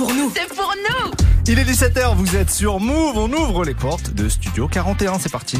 [0.00, 0.32] pour nous.
[0.34, 1.10] C'est pour nous.
[1.46, 5.30] Il est 17h, vous êtes sur Move, on ouvre les portes de Studio 41, c'est
[5.30, 5.58] parti.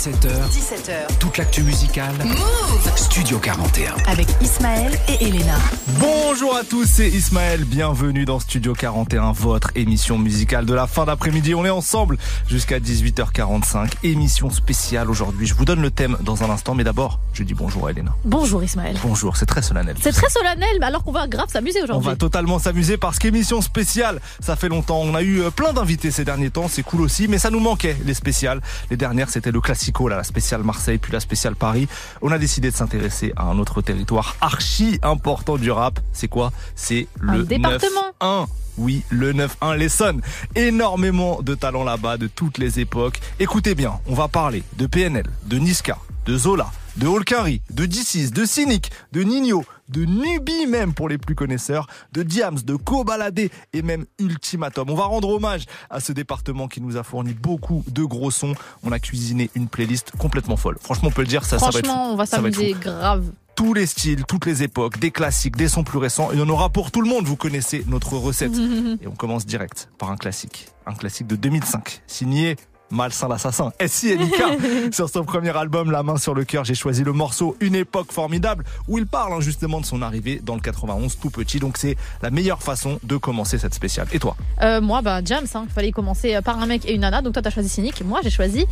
[0.00, 1.18] 17h, 17h.
[1.18, 2.14] toute l'actu musicale.
[2.24, 3.92] Move Studio 41.
[4.06, 5.58] avec Ismaël et Elena.
[5.98, 11.04] Bonjour à tous, c'est Ismaël, bienvenue dans Studio 41, votre émission musicale de la fin
[11.04, 11.54] d'après-midi.
[11.54, 12.16] On est ensemble
[12.48, 15.46] jusqu'à 18h45, émission spéciale aujourd'hui.
[15.46, 18.14] Je vous donne le thème dans un instant, mais d'abord, je dis bonjour à Elena.
[18.24, 18.96] Bonjour Ismaël.
[19.02, 19.96] Bonjour, c'est très solennel.
[20.00, 22.08] C'est très solennel, mais alors qu'on va grave s'amuser On aujourd'hui.
[22.08, 25.00] va totalement s'amuser parce qu'émission spéciale, ça fait longtemps.
[25.02, 27.60] On a eu euh, plein d'invités ces derniers temps, c'est cool aussi, mais ça nous
[27.60, 28.62] manquait les spéciales.
[28.90, 31.88] Les dernières, c'était le classico, la spéciale Marseille, puis la spéciale Paris.
[32.22, 36.00] On a décidé de s'intéresser à un autre territoire archi important du rap.
[36.12, 36.52] C'est quoi?
[36.74, 38.12] C'est le département.
[38.20, 38.46] 9-1.
[38.78, 40.22] Oui, le 9-1 l'Essonne.
[40.54, 43.20] Énormément de talents là-bas, de toutes les époques.
[43.38, 48.32] Écoutez bien, on va parler de PNL, de Niska, de Zola, de Holkari, de D6,
[48.32, 53.50] de Cynic, de Nino, de Nubi même pour les plus connaisseurs, de Diams, de Kobalade
[53.72, 54.90] et même Ultimatum.
[54.90, 58.54] On va rendre hommage à ce département qui nous a fourni beaucoup de gros sons.
[58.82, 60.78] On a cuisiné une playlist complètement folle.
[60.80, 61.92] Franchement, on peut le dire, ça, ça va être fou.
[61.92, 63.30] Franchement, on va s'amuser grave.
[63.56, 66.30] Tous les styles, toutes les époques, des classiques, des sons plus récents.
[66.32, 67.26] Il y en aura pour tout le monde.
[67.26, 68.52] Vous connaissez notre recette.
[69.02, 70.68] Et on commence direct par un classique.
[70.86, 72.56] Un classique de 2005, signé
[72.90, 73.72] Malsain l'assassin.
[73.86, 74.42] SINK.
[74.92, 78.12] sur son premier album, La main sur le cœur, j'ai choisi le morceau Une époque
[78.12, 81.58] formidable, où il parle hein, justement de son arrivée dans le 91 tout petit.
[81.60, 84.06] Donc c'est la meilleure façon de commencer cette spéciale.
[84.12, 84.36] Et toi?
[84.62, 87.22] Euh, moi, bah, Jams, hein, il fallait commencer par un mec et une nana.
[87.22, 88.02] Donc toi, t'as choisi Cynic.
[88.04, 88.66] Moi, j'ai choisi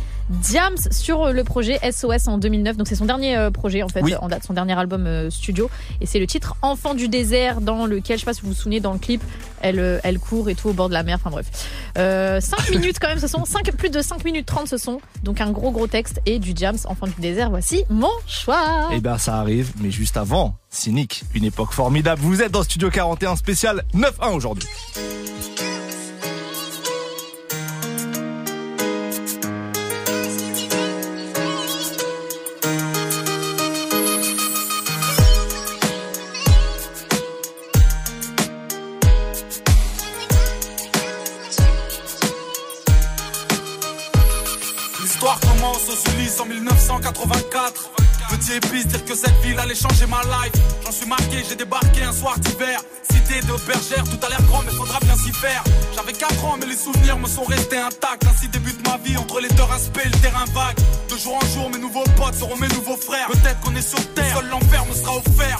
[0.51, 2.77] Jams sur euh, le projet SOS en 2009.
[2.77, 4.15] Donc c'est son dernier euh, projet, en fait, Oui.
[4.19, 5.69] en date, son dernier album euh, studio.
[6.01, 8.53] Et c'est le titre Enfant du désert, dans lequel, je sais pas si vous vous
[8.53, 9.21] souvenez, dans le clip,
[9.61, 11.17] elle, euh, elle court et tout au bord de la mer.
[11.19, 11.45] Enfin bref.
[11.97, 13.45] Euh, 5 minutes quand même, ce sont.
[13.45, 15.01] 5, plus de 5 minutes 30 ce sont.
[15.23, 17.51] Donc un gros gros texte et du Jams, Enfant du désert.
[17.51, 18.89] Voici mon choix.
[18.91, 22.19] Eh ben ça arrive, mais juste avant, Cynic, une époque formidable.
[22.23, 24.67] Vous êtes dans Studio 41 spécial 9-1 aujourd'hui.
[46.39, 47.91] En 1984.
[48.29, 50.53] Petit épice, dire que cette ville allait changer ma life.
[50.85, 52.79] J'en suis marqué, j'ai débarqué un soir d'hiver.
[53.11, 55.63] Cité de bergère, tout a l'air grand, mais faudra bien s'y faire.
[55.95, 58.25] J'avais 4 ans, mais les souvenirs me sont restés intacts.
[58.25, 60.77] Ainsi débute ma vie entre les deux respects et le terrain vague.
[61.09, 63.27] De jour en jour, mes nouveaux potes seront mes nouveaux frères.
[63.27, 65.59] Peut-être qu'on est sur terre, seul l'enfer me sera offert.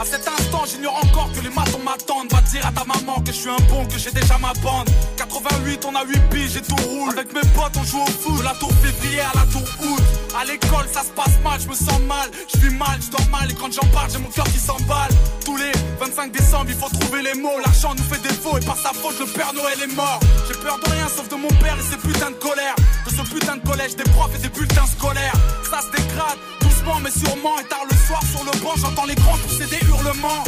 [0.00, 2.32] À cet instant, j'ignore encore que les matons m'attendent.
[2.32, 4.88] Va dire à ta maman que je suis un bon, que j'ai déjà ma bande.
[5.16, 7.12] 88, on a 8 piges et tout roule.
[7.12, 8.38] Avec mes potes, on joue au foot.
[8.38, 9.62] De la tour février à la tour.
[10.36, 12.28] À l'école, ça se passe mal, je me sens mal.
[12.52, 13.50] Je vis mal, je dors mal.
[13.50, 15.10] Et quand j'en parle, j'ai mon cœur qui s'emballe.
[15.44, 17.58] Tous les 25 décembre, il faut trouver les mots.
[17.64, 20.18] L'argent nous fait défaut et par sa faute, le Père Noël est mort.
[20.48, 22.74] J'ai peur de rien sauf de mon père et ses putains de colère.
[23.06, 25.34] De ce putain de collège, des profs et des bulletins scolaires.
[25.70, 26.38] Ça se dégrade.
[26.60, 29.86] Doucement mais sûrement et tard le soir sur le banc j'entends les grands pousser des
[29.86, 30.44] hurlements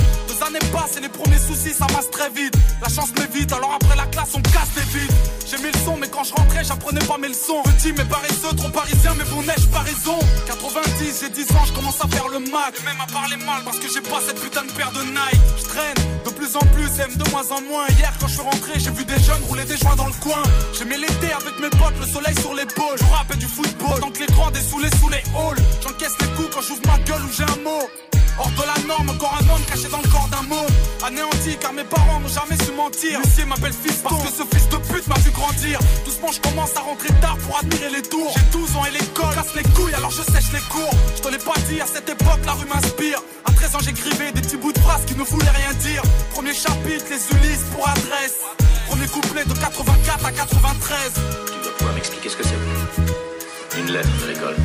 [0.47, 2.55] années passent et les premiers soucis ça masse très vite.
[2.83, 5.13] La chance m'évite alors après la classe on casse des vides.
[5.47, 7.63] J'ai mis le son mais quand je rentrais j'apprenais pas mes leçons.
[7.65, 10.19] Petit mais paresseux trop parisien mais bon neige pas raison?
[10.47, 13.63] 90 j'ai 10 ans je commence à faire le mac Et même à parler mal
[13.65, 15.43] parce que j'ai pas cette putain de paire de Nike.
[15.59, 17.87] Je traîne de plus en plus aime de moins en moins.
[17.99, 20.43] Hier quand je suis rentré j'ai vu des jeunes rouler des joints dans le coin.
[20.77, 22.97] J'aimais l'été avec mes potes le soleil sur l'épaule.
[22.99, 25.63] Je rap et du football Tant que les grands dessoulés sous les halls.
[25.83, 27.89] J'encaisse les coups quand j'ouvre ma gueule ou j'ai un mot
[28.39, 30.67] Hors de la norme, encore un homme caché dans le corps d'un mot
[31.07, 33.21] Anéanti car mes parents n'ont jamais su mentir.
[33.21, 35.79] L'huissier m'appelle fils parce que ce fils de pute m'a vu grandir.
[36.05, 38.35] Doucement je commence à rentrer tard pour admirer les tours.
[38.37, 40.91] J'ai 12 ans et l'école casse les couilles alors je sèche les cours.
[41.17, 43.23] Je te l'ai pas dit, à cette époque la rue m'inspire.
[43.45, 46.03] À 13 ans j'écrivais des petits bouts de phrases qui ne voulaient rien dire.
[46.33, 48.41] Premier chapitre, les Ulysses pour adresse.
[48.89, 51.13] Premier couplet de 84 à 93
[51.47, 53.79] Tu dois pouvoir m'expliquer ce que c'est.
[53.79, 54.57] Une lettre de l'école.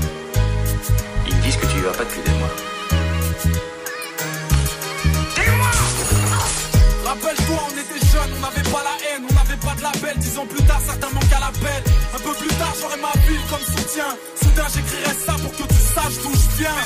[1.27, 2.70] Ils disent que tu y vas pas depuis des mois.
[7.11, 10.15] Rappelle-toi, on était jeunes, on n'avait pas la haine, on n'avait pas de label.
[10.15, 11.83] Dix ans plus tard, certains manquent à l'appel.
[12.15, 14.15] Un peu plus tard, j'aurai ma ville comme soutien.
[14.39, 16.79] Soudain, j'écrirai ça pour que tu saches d'où je viens.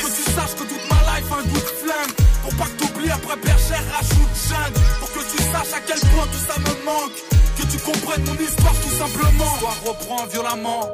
[0.00, 2.14] Pour que tu saches que toute ma life a un goût de flingue.
[2.40, 4.80] Pour pas que t'oublies après bergère, rajoute jungle.
[4.98, 7.18] Pour que tu saches à quel point tout ça me manque.
[7.60, 9.44] Que tu comprennes mon histoire tout simplement.
[9.44, 10.88] L'histoire reprend violemment.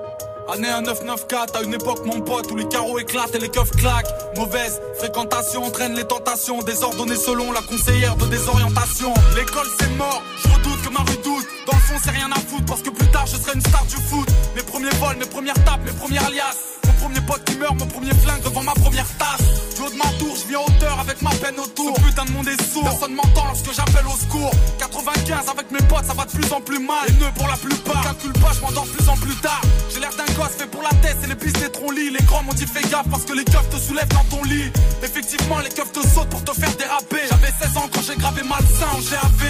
[0.49, 4.11] Année 1994, à une époque mon pote où les carreaux éclatent et les keufs claquent.
[4.37, 9.15] Mauvaise fréquentation entraîne les tentations Désordonnées selon la conseillère de désorientation.
[9.37, 11.47] L'école c'est mort, je redoute que ma rue doute.
[11.67, 13.85] Dans le fond c'est rien à foutre parce que plus tard je serai une star
[13.87, 14.29] du foot.
[14.57, 16.72] Mes premiers vols, mes premières tapes, mes premières Mon
[17.03, 19.43] premier pote qui meurt, mon premier flingue devant ma première tasse.
[19.75, 21.97] Du haut de ma tour, je viens en hauteur avec ma peine autour.
[21.97, 24.53] Ce putain de monde est sourd, personne m'entend lorsque j'appelle au secours.
[24.79, 27.05] 95 avec mes potes, ça va de plus en plus mal.
[27.09, 29.61] Les nœuds pour la plupart, calcule pas, je m'endors plus en plus tard.
[29.93, 32.11] J'ai l'air d'un gosse fait pour la tête, et les pistes des lit.
[32.11, 34.71] Les grands m'ont dit fais gaffe parce que les keufs te soulèvent dans ton lit.
[35.03, 37.23] Effectivement, les keufs te sautent pour te faire déraper.
[37.29, 39.43] J'avais 16 ans quand j'ai gravé malsain en GAV.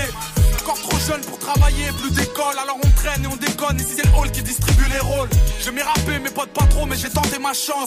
[0.63, 3.79] Encore trop jeune pour travailler, plus d'école, alors on traîne et on déconne.
[3.79, 5.29] Ici c'est le hall qui distribue les rôles.
[5.61, 7.39] Je m'ai rappé, mes potes pas trop, mais j'ai tenté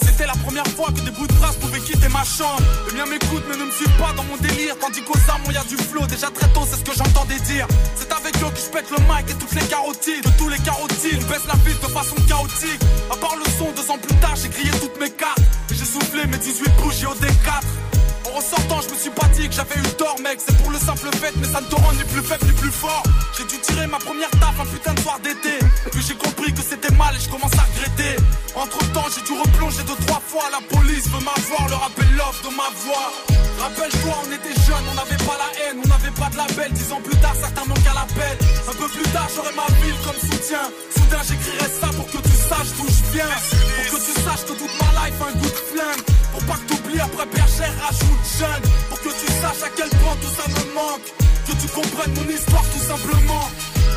[0.02, 2.62] C'était la première fois que des bouts de phrases pouvaient quitter ma chambre.
[2.88, 4.76] Les miens m'écoutent, mais ne me suivent pas dans mon délire.
[4.78, 6.06] Tandis qu'aux armes, y a du flow.
[6.06, 7.66] Déjà très tôt, c'est ce que j'entendais dire.
[7.96, 10.22] C'est avec eux que je pète le mic et toutes les carotides.
[10.22, 12.82] De tous les carotides, baisse la ville de façon chaotique.
[13.10, 15.40] À part le son, deux ans plus tard, j'ai grillé toutes mes cartes.
[15.70, 17.85] Et j'ai soufflé mes 18 bougies au D4.
[18.36, 20.38] En sortant, je me suis pas dit que j'avais eu tort, mec.
[20.44, 22.70] C'est pour le simple fait, mais ça ne te rend ni plus faible ni plus
[22.70, 23.02] fort.
[23.32, 25.56] J'ai dû tirer ma première taf un putain de soir d'été.
[25.90, 28.20] Puis j'ai compris que c'était mal et je commence à regretter.
[28.54, 30.44] Entre temps, j'ai dû replonger deux, trois fois.
[30.52, 33.08] La police veut m'avoir, le rappel l'offre de ma voix.
[33.56, 36.72] Rappelle-toi, on était jeunes, on n'avait pas la haine, on n'avait pas de label.
[36.76, 38.36] Dix ans plus tard, certains manquent à l'appel.
[38.68, 40.68] Un peu plus tard, j'aurai ma ville comme soutien.
[40.92, 43.32] Soudain, j'écrirai ça pour que tu saches d'où je viens.
[43.80, 46.04] Pour que tu saches que toute ma life a un goût de flingue.
[46.36, 48.64] Pour pas que après bergère, rajoute jeune.
[48.88, 51.08] Pour que tu saches à quel point tout ça me manque.
[51.46, 53.46] Que tu comprennes mon histoire tout simplement.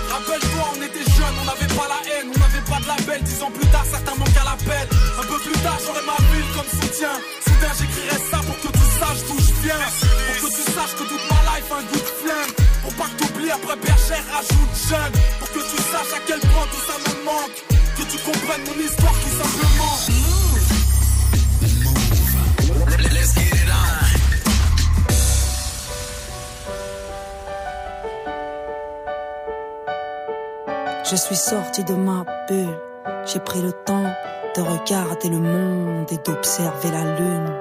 [0.09, 3.21] Rappelle-toi, on était jeunes, on n'avait pas la haine, on n'avait pas de label.
[3.23, 4.85] Dix ans plus tard, certains manquent à l'appel.
[5.21, 7.13] Un peu plus tard, j'aurai ma ville comme soutien.
[7.45, 9.85] Soudain, j'écrirai ça pour que tu saches d'où je viens.
[9.85, 12.53] Pour que tu saches que toute ma life un goût de flingue.
[12.81, 15.13] Pour pas que t'oublies après bergère, rajoute jeune.
[15.37, 17.57] Pour que tu saches à quel point tout ça me manque.
[17.97, 20.48] Que tu comprennes mon histoire tout simplement.
[31.11, 32.77] Je suis sorti de ma bulle.
[33.25, 34.05] J'ai pris le temps
[34.55, 37.51] de regarder le monde et d'observer la lune.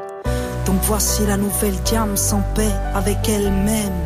[0.66, 4.00] Donc voici la nouvelle diam sans paix avec elle-même,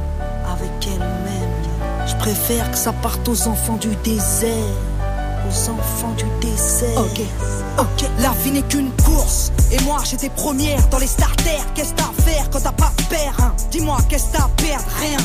[0.47, 2.07] avec elle-même.
[2.07, 4.77] Je préfère que ça parte aux enfants du désert,
[5.49, 6.99] aux enfants du désert.
[6.99, 7.21] Ok,
[7.79, 8.09] ok.
[8.21, 11.65] La vie n'est qu'une course et moi j'étais première dans les starters.
[11.75, 13.55] Qu'est-ce t'as à faire quand t'as pas père hein?
[13.71, 14.85] Dis-moi qu'est-ce t'as à perdre?
[15.01, 15.19] Rien.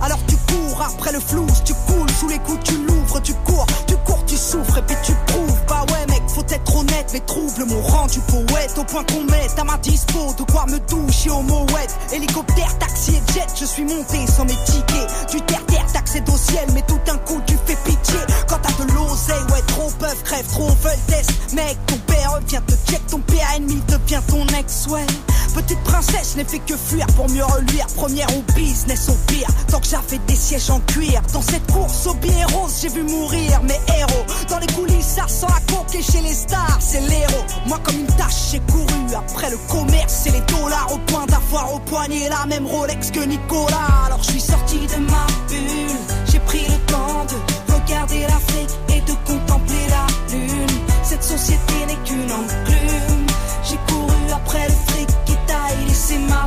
[0.00, 3.66] Alors tu cours après le flou, tu coules sous les coups, tu l'ouvres, tu cours,
[3.86, 5.60] tu cours, tu souffres et puis tu prouves.
[5.68, 9.58] Bah ouais faut être honnête, mais trouble mon rang du poète au point qu'on mette
[9.58, 11.94] à ma dispo de quoi me doucher au mouette.
[12.12, 15.30] Hélicoptère, taxi et jet, je suis monté sans mes tickets.
[15.30, 18.18] Du terre-terre, t'accèdes au ciel, mais tout d'un coup tu fais pitié.
[18.48, 21.30] Quand t'as de l'oseille, ouais trop peuvent, crève, trop veulent test.
[21.52, 25.06] Mec, ton père vient te check, ton père ennemi devient ton ex, ouais.
[25.54, 27.86] Petite princesse n'ai fait que fuir pour mieux reluire.
[27.94, 29.48] Première au business au pire.
[29.70, 31.20] Tant que j'avais des sièges en cuir.
[31.34, 34.24] Dans cette course au billet rose, j'ai vu mourir mes héros.
[34.48, 37.44] Dans les coulisses, ça sent la coque et chez les stars, c'est l'héros.
[37.66, 41.74] Moi, comme une tâche, j'ai couru après le commerce et les dollars au point d'avoir
[41.74, 44.06] au poignet la même Rolex que Nicolas.
[44.06, 45.98] Alors je suis sorti de ma bulle.
[46.30, 50.66] J'ai pris le temps de regarder l'Afrique et de contempler la lune.
[51.02, 53.26] Cette société n'est qu'une enclume.
[53.64, 56.46] J'ai couru après le fric qui taille laissé ma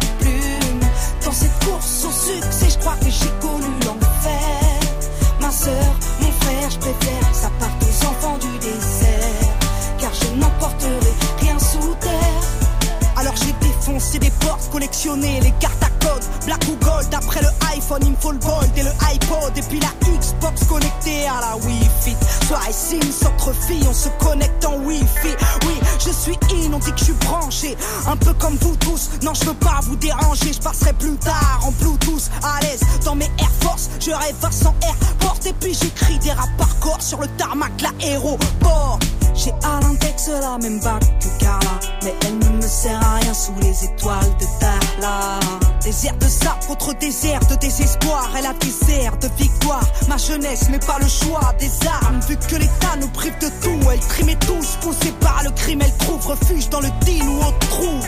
[13.95, 17.13] défoncé des portes, collectionné les cartes à code, black ou gold.
[17.13, 19.57] Après le iPhone, il me faut le gold et le iPod.
[19.57, 22.15] Et puis la Xbox connectée à la Wi-Fi.
[22.47, 25.35] Soirée Sims entre filles, on se connecte en Wi-Fi.
[25.65, 27.77] Oui, je suis in, on dit que je suis branché.
[28.07, 30.53] Un peu comme vous tous, non, je veux pas vous déranger.
[30.53, 33.89] Je passerai plus tard en Bluetooth, à l'aise dans mes Air Force.
[33.99, 37.71] Je rêve à 100 Airport et puis j'écris des rap par corps sur le tarmac,
[37.81, 38.99] l'aéroport.
[39.33, 43.53] J'ai à l'index la même bague que Carla, mais elle ne sert à rien sous
[43.61, 45.39] les étoiles de Darla.
[45.83, 48.53] Désert de sable contre désert de désespoir, elle a
[48.89, 49.85] airs de victoire.
[50.07, 53.91] Ma jeunesse, mais pas le choix des armes, vu que l'État nous prive de tout.
[53.91, 57.51] Elle trimait tous, poussée par le crime, elle trouve refuge dans le deal ou au
[57.69, 57.99] trou.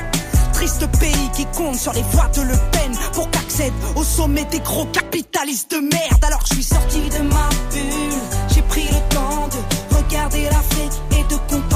[0.54, 4.60] Triste pays qui compte sur les voies de Le Pen pour qu'accède au sommet des
[4.62, 6.24] gros capitalistes de merde.
[6.26, 11.24] Alors je suis sorti de ma bulle, j'ai pris le temps de regarder l'Afrique et
[11.32, 11.67] de la lune.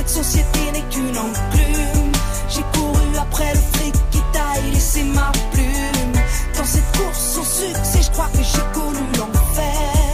[0.00, 2.12] Cette société n'est qu'une enclume.
[2.48, 6.12] J'ai couru après le fric qui taille laissé ma plume.
[6.56, 10.12] Dans cette course au succès, je crois que j'ai connu l'enfer.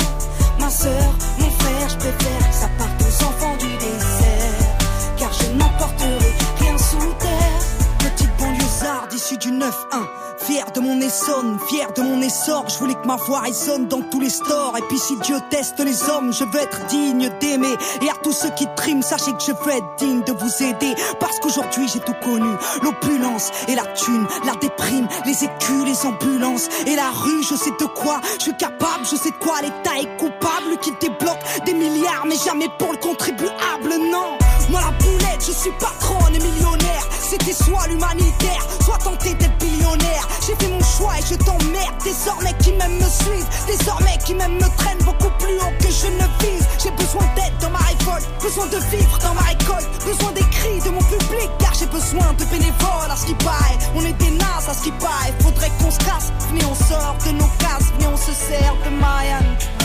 [0.58, 4.76] Ma soeur, mon frère, je préfère que ça parte aux enfants du désert.
[5.18, 7.62] Car je n'emporterai rien sous terre.
[8.00, 10.25] Petite banlieusarde issue du 9-1.
[10.46, 14.00] Fier de mon Essonne, fier de mon l'essor, je voulais que ma voix résonne dans
[14.00, 14.74] tous les stores.
[14.78, 17.74] Et puis si Dieu teste les hommes, je veux être digne d'aimer.
[18.00, 20.94] Et à tous ceux qui triment, sachez que je veux être digne de vous aider.
[21.18, 22.48] Parce qu'aujourd'hui j'ai tout connu,
[22.82, 27.42] l'opulence et la thune, la déprime, les écus, les ambulances et la rue.
[27.42, 30.94] Je sais de quoi, je suis capable, je sais de quoi l'État est coupable, qu'il
[31.00, 34.38] débloque des milliards, mais jamais pour le contribuable, non.
[34.70, 37.06] Moi la boulette, je suis patronne et millionnaire.
[37.20, 40.28] C'était soit l'humanitaire, soit tenter d'être billionnaire.
[40.46, 41.94] J'ai fait mon choix et je t'emmerde.
[42.02, 46.06] Désormais qui m'aiment me suivent, désormais qui m'aiment me traînent beaucoup plus haut que je
[46.08, 46.66] ne vise.
[46.82, 50.80] J'ai besoin d'aide dans ma révolte, besoin de vivre dans ma récolte, besoin des cris
[50.84, 53.10] de mon public car j'ai besoin de bénévoles.
[53.10, 55.34] À ce qui paraît, on est des nazes à ce qui paraît.
[55.40, 56.32] Faudrait qu'on se casse.
[56.50, 59.75] Venez on sort de nos cases, venez on se sert de Marianne.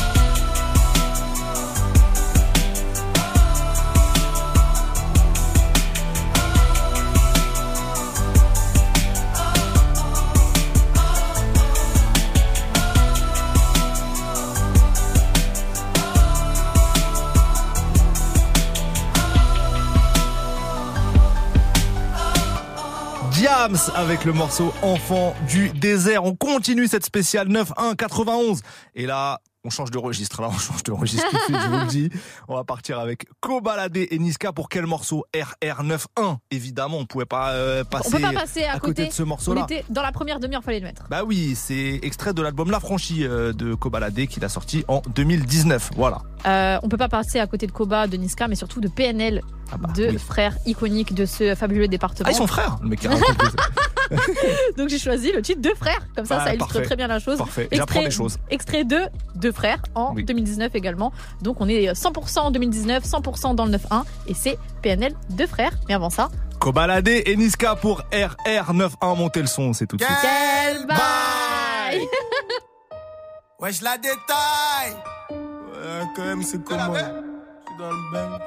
[23.62, 26.24] Diams avec le morceau Enfant du désert.
[26.24, 28.62] On continue cette spéciale 9-1-91.
[28.96, 30.41] Et là, on change de registre.
[30.41, 32.10] Là, on change de registre tout de suite, je vous le dis.
[32.48, 35.25] On va partir avec Kobalade et Niska pour quel morceau?
[35.34, 36.38] RR91.
[36.51, 39.68] Évidemment, on pouvait pas euh, passer, On peut pas passer à, côté, de ce morceau-là.
[39.89, 41.08] Dans la première demi-heure, fallait le mettre.
[41.10, 45.01] Bah oui, c'est extrait de l'album La Franchie euh, de Kobalade qu'il a sorti en
[45.15, 45.91] 2019.
[45.96, 46.22] Voilà.
[46.46, 49.41] Euh, on peut pas passer à côté de Koba, de Niska, mais surtout de PNL,
[49.72, 50.18] Ah bah, deux oui.
[50.18, 52.27] frères iconiques de ce fabuleux département.
[52.27, 52.96] Ah, ils sont frères, le
[54.77, 56.86] Donc j'ai choisi le titre Deux frères, comme ça Ah, ça illustre parfait.
[56.86, 57.38] très bien la chose.
[57.38, 58.38] Parfait, j'apprends des choses.
[58.50, 59.00] Extrait de
[59.36, 60.24] Deux frères en Oui.
[60.24, 61.12] 2019 également.
[61.41, 65.72] Donc on est 100% en 2019, 100% dans le 9-1 et c'est PNL Deux frères.
[65.88, 69.18] Mais avant ça, Kobalade et Niska pour RR91.
[69.18, 70.18] Montez le son, c'est tout de suite.
[70.22, 72.01] quel bail
[73.60, 74.96] Wesh la détail
[75.32, 78.39] Ouais, quand même c'est comment Je suis dans le bain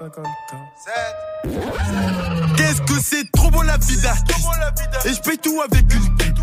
[0.00, 0.32] 50 ans
[2.56, 4.46] Qu'est-ce que c'est trop bon la vie d'artiste
[5.04, 6.38] Et je paye tout avec une pipe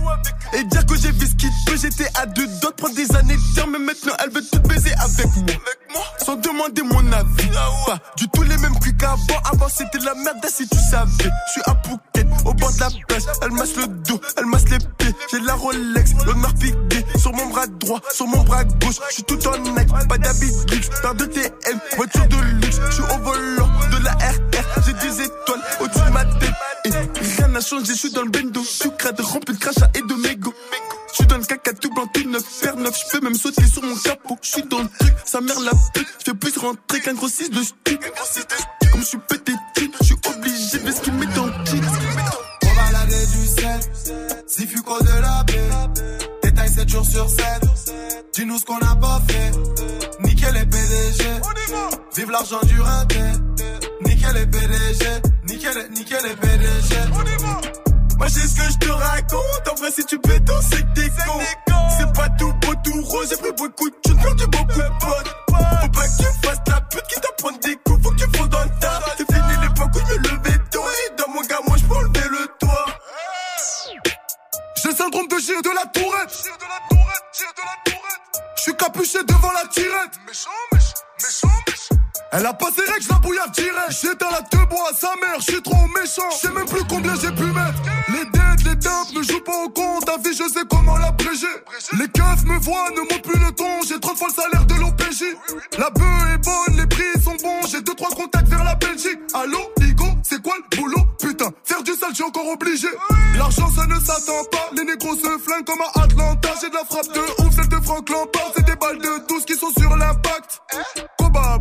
[0.53, 2.45] Et dire que j'ai vu ce qu'il peut J'étais à deux.
[2.45, 5.25] De prendre des années de Mais maintenant elle veut tout baiser avec
[5.91, 6.03] moi.
[6.23, 7.49] Sans demander mon avis.
[7.85, 9.41] Pas du tout les mêmes cuits qu'avant.
[9.51, 11.09] Avant c'était de la merde si tu savais.
[11.17, 13.23] Je suis à Phuket au bord de la plage.
[13.41, 15.15] Elle masse le dos, elle masse les pieds.
[15.31, 18.99] J'ai la Rolex, l'honneur piqué Sur mon bras droit, sur mon bras gauche.
[19.09, 22.79] Je suis tout en Nike, pas d'habit luxe Paire de TM, voiture de luxe.
[22.89, 26.00] Je suis au volant de la RR J'ai des étoiles au-dessus
[27.61, 30.13] n'a changé, je suis dans le bendo Je suis crade, rempli de crachats et de
[30.15, 30.53] mégots
[31.11, 33.67] je suis dans le caca tout blanc, tout neuf, paire neuf, je peux même sauter
[33.67, 34.37] sur mon capot.
[34.41, 36.07] Je suis dans le truc, sa mère la pute.
[36.19, 37.99] Je fais plus rentrer qu'un gros 6 de stick.
[38.93, 41.81] Comme je suis pété de je suis obligé de ce qu'il met dans le jean.
[42.63, 43.79] On va laver du sel,
[44.47, 46.01] si fuco de la baie.
[46.43, 47.45] Détail 7 jours sur 7.
[48.33, 49.51] Dis-nous ce qu'on n'a pas fait.
[50.21, 51.25] Nickel les PDG.
[52.15, 53.19] Vive l'argent du raté.
[54.21, 55.21] Nickel les PDG.
[55.45, 56.95] Nickel, nickel les PDG.
[58.19, 59.67] Moi j'ai ce que je te raconte.
[59.71, 61.39] En vrai si tu pétons c'est que t'es con.
[61.97, 63.29] C'est pas tout beau tout rose.
[63.31, 65.35] J'ai pris beaucoup de thunes perdu beaucoup de potes.
[65.49, 68.03] Faut pas que tu fasses la pute qui t'apprend des coups.
[68.03, 68.99] Faut que tu dans le tas.
[69.17, 70.83] C'est fini l'époque où je me levais tôt.
[70.83, 72.85] Et dans mon gars moi je peux enlever le toit.
[74.83, 76.43] J'ai le syndrome de gire de la tourette.
[78.55, 80.19] Je suis capuché devant la tirette.
[82.33, 83.89] Elle a pas ses règles, je la bouillard direct.
[83.89, 86.29] J'éteins la deux bois à sa mère, je suis trop méchant.
[86.31, 87.81] Je sais même plus combien j'ai pu mettre.
[88.07, 90.05] Les dettes, les dopes ne jouent pas au compte.
[90.05, 91.47] Ta vie, je sais comment l'abréger.
[91.99, 93.81] Les keufs me voient, ne montent plus le ton.
[93.85, 95.23] J'ai 30 fois le salaire de l'OPJ.
[95.77, 97.67] La bœuf est bonne, les prix sont bons.
[97.69, 99.19] J'ai deux, trois contacts vers la Belgique.
[99.33, 101.03] Allô, Igo, c'est quoi le boulot?
[101.19, 102.87] Putain, faire du sale, j'ai encore obligé.
[103.37, 104.69] L'argent, ça ne s'attend pas.
[104.73, 106.49] Les négros se flinguent comme à Atlanta.
[106.61, 108.53] J'ai de la frappe de ouf, celle de Franck Lampard.
[108.55, 110.61] C'est des balles de 12 qui sont sur l'impact.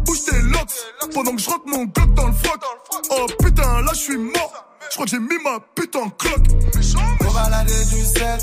[0.05, 1.13] Bouge tes locks.
[1.15, 2.61] Pendant que je rentre mon glock dans le froc.
[3.11, 4.67] Oh putain, là je suis mort.
[4.89, 6.47] Je crois que j'ai mis ma pute en cloque.
[7.33, 8.39] Va laver du sel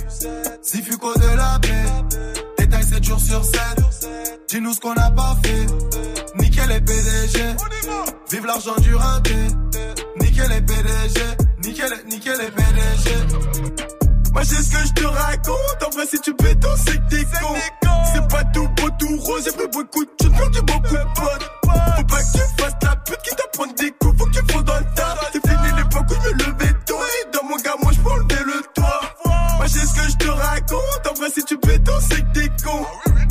[0.61, 2.23] Si fuco de la baie
[2.57, 3.59] Détail 7 jours sur 7
[4.47, 5.65] Dis-nous ce qu'on n'a pas fait
[6.39, 7.39] Nickel les PDG
[8.31, 9.35] Vive l'argent du raté
[10.21, 11.21] Nickel les PDG
[11.63, 15.83] Nickel, nickel les PDG moi j'ai ce que je te raconte.
[15.85, 17.55] En vrai si tu pétons c'est que t'es con.
[18.13, 19.43] C'est pas tout beau tout rose.
[19.45, 21.51] J'ai pris beaucoup de thunes perdu beaucoup de potes.
[21.63, 24.17] Faut pas que tu fasses la pute qui t'apprend des coups.
[24.17, 25.15] Faut que tu dans le tas.
[25.33, 26.95] C'est fini l'époque où je me levais tôt.
[26.95, 29.01] Et dans mon gars moi je enlever le toit
[29.57, 30.16] Moi j'ai ce que je
[31.27, 32.85] vrai si tu peux c'est que t'es con.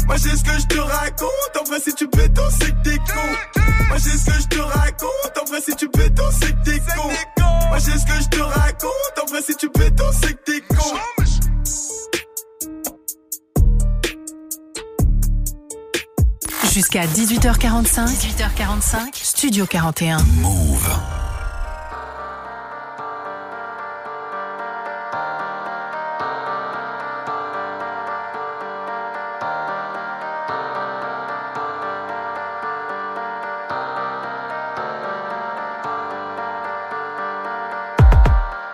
[0.07, 2.97] Moi j'ai ce que je te raconte, en vrai si tu peux c'est que t'es
[2.99, 3.63] con.
[3.89, 6.79] Moi j'ai ce que je te raconte, en vrai si tu peux c'est que t'es
[6.79, 7.09] con.
[7.69, 10.61] Moi j'ai ce que je te raconte, en vrai si tu peux c'est que t'es
[10.61, 10.97] con.
[16.73, 20.19] Jusqu'à 18h45, 18h45, Studio 41.
[20.43, 20.87] Move.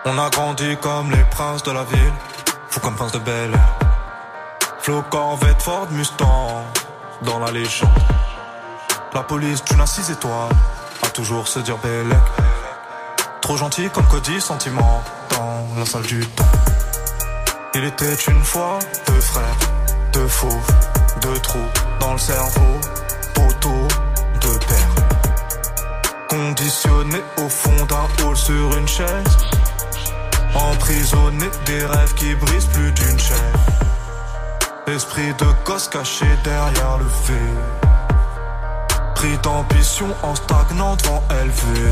[0.05, 2.13] On a grandi comme les princes de la ville,
[2.69, 3.79] fou comme prince de Bel Air.
[4.79, 6.65] Flo Corvette Ford Mustang,
[7.21, 7.89] dans la légende.
[9.13, 10.51] La police d'une à six étoiles,
[11.03, 12.17] a toujours se dire Bellec.
[13.39, 16.43] Trop gentil comme Cody, sentiment, dans la salle du temps.
[17.73, 19.57] Il était une fois deux frères,
[20.11, 20.71] deux fauves,
[21.21, 21.59] deux trous
[22.01, 22.79] dans le cerveau,
[23.33, 23.87] poteau,
[24.41, 26.27] deux pères.
[26.27, 29.52] Conditionné au fond d'un hall sur une chaise.
[30.55, 33.37] Emprisonné des rêves qui brisent plus d'une chaîne.
[34.87, 37.87] Esprit de gosse caché derrière le fait.
[39.15, 41.91] Pris d'ambition en stagnant devant élevé.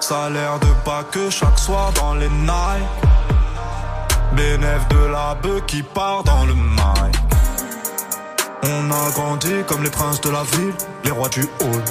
[0.00, 3.06] Salaire de bas que chaque soir dans les nights.
[4.32, 7.16] Bénéf de la bœuf qui part dans le mic.
[8.64, 11.84] On a grandi comme les princes de la ville, les rois du hall.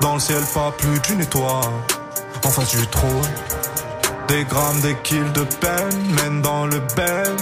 [0.00, 1.72] Dans le ciel, pas plus d'une étoile.
[2.44, 3.53] En face du trône.
[4.28, 7.36] Des grammes, des kills de peine mènent dans le bel.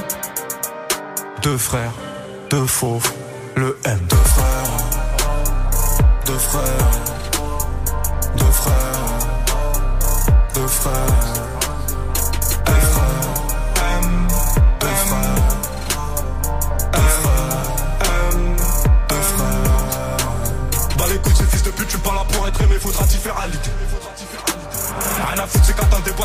[1.43, 1.93] Deux frères,
[2.51, 3.11] deux fauves,
[3.57, 3.99] le M.
[4.09, 4.71] Deux frères,
[6.27, 6.92] deux frères,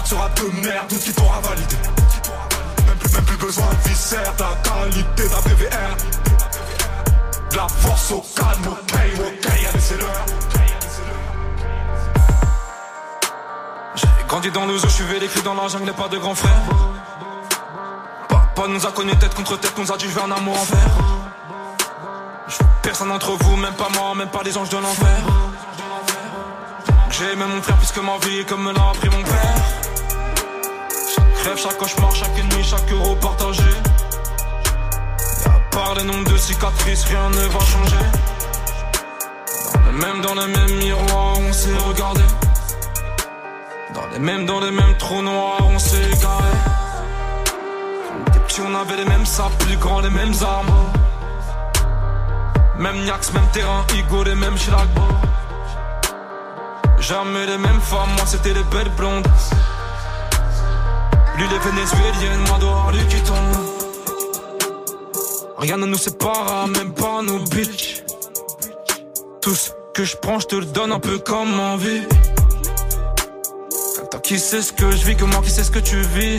[0.08, 1.76] sera de merde, tout qui t'aura validé.
[2.88, 5.98] Même plus, même plus besoin de viscère, de la qualité d'un PVR.
[7.52, 10.26] De la force au calme, ok, ok, allez, c'est l'heure.
[13.96, 16.62] J'ai grandi dans le zoo, je suis vécu dans la jungle, pas de grand frère.
[18.30, 20.98] Papa nous a connus tête contre tête, nous a dit je veux un amour envers.
[22.82, 25.18] Personne d'entre vous, même pas moi, même pas les anges de l'enfer.
[27.12, 29.57] J'ai aimé mon frère plus que ma vie, comme me l'a appris mon père.
[31.56, 33.64] Chaque cauchemar, chaque nuit, chaque euro partagé.
[33.64, 38.06] Et à part les nombres de cicatrices, rien ne va changer.
[39.74, 42.22] Dans le même, dans le même miroir, on s'est regardé.
[43.96, 46.54] Dans les mêmes, dans les mêmes trous noirs, on s'est égaré.
[48.14, 50.74] On était petits, on avait les mêmes sables, plus grands, les mêmes armes.
[52.78, 54.88] Même Niax, même terrain, Igo, les mêmes Chirac.
[57.00, 59.28] Jamais les mêmes femmes, moi c'était les belles blondes.
[61.38, 63.36] Lui les vénézuéliennes, moi dehors lui qui tombe.
[65.58, 68.04] Rien ne nous sépare, même pas nos bitches.
[69.42, 72.02] Tout ce que je prends, je te le donne un peu comme envie.
[74.12, 76.38] Toi qui sais ce que je vis, moi qui sais ce que tu vis.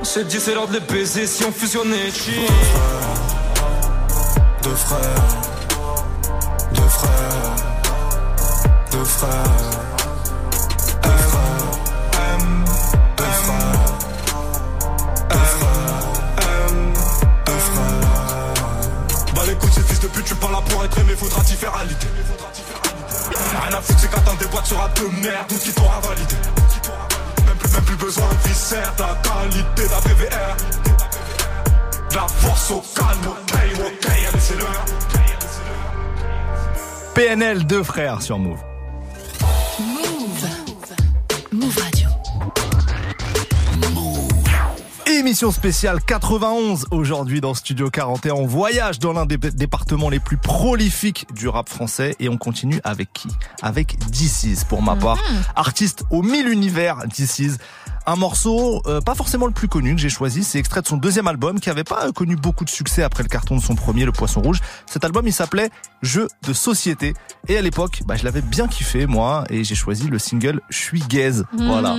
[0.00, 2.46] On s'est dit c'est l'heure de les baiser si on fusionnait chill.
[4.62, 5.24] Deux frères,
[6.72, 7.56] deux frères,
[8.92, 9.78] deux frères.
[9.78, 9.87] F,
[19.98, 22.06] fils de pute, tu pas là pour être aimé, faudra t'y faire à l'idée.
[23.62, 26.34] Rien à foutre, c'est qu'attendre des boîtes sera de merde, tout qui t'aura validé.
[27.46, 30.56] Même plus, même plus besoin de viscère, de la qualité d'un PVR.
[32.10, 34.58] De la force au calme, ok, ok, allez, c'est.
[37.14, 38.38] PNL, deux frères sur.
[38.38, 38.67] Move.
[45.18, 48.34] Émission spéciale 91 aujourd'hui dans Studio 41.
[48.34, 52.80] On voyage dans l'un des départements les plus prolifiques du rap français et on continue
[52.84, 53.26] avec qui?
[53.60, 55.18] Avec DC's pour ma part.
[55.56, 57.58] Artiste aux mille univers DC's.
[58.06, 60.96] Un morceau euh, pas forcément le plus connu que j'ai choisi, c'est extrait de son
[60.96, 63.74] deuxième album qui avait pas euh, connu beaucoup de succès après le carton de son
[63.74, 64.60] premier, Le Poisson Rouge.
[64.86, 65.68] Cet album il s'appelait
[66.00, 67.12] Jeu de société
[67.48, 70.78] et à l'époque bah, je l'avais bien kiffé moi et j'ai choisi le single Je
[70.78, 71.44] suis gaze.
[71.52, 71.96] Voilà.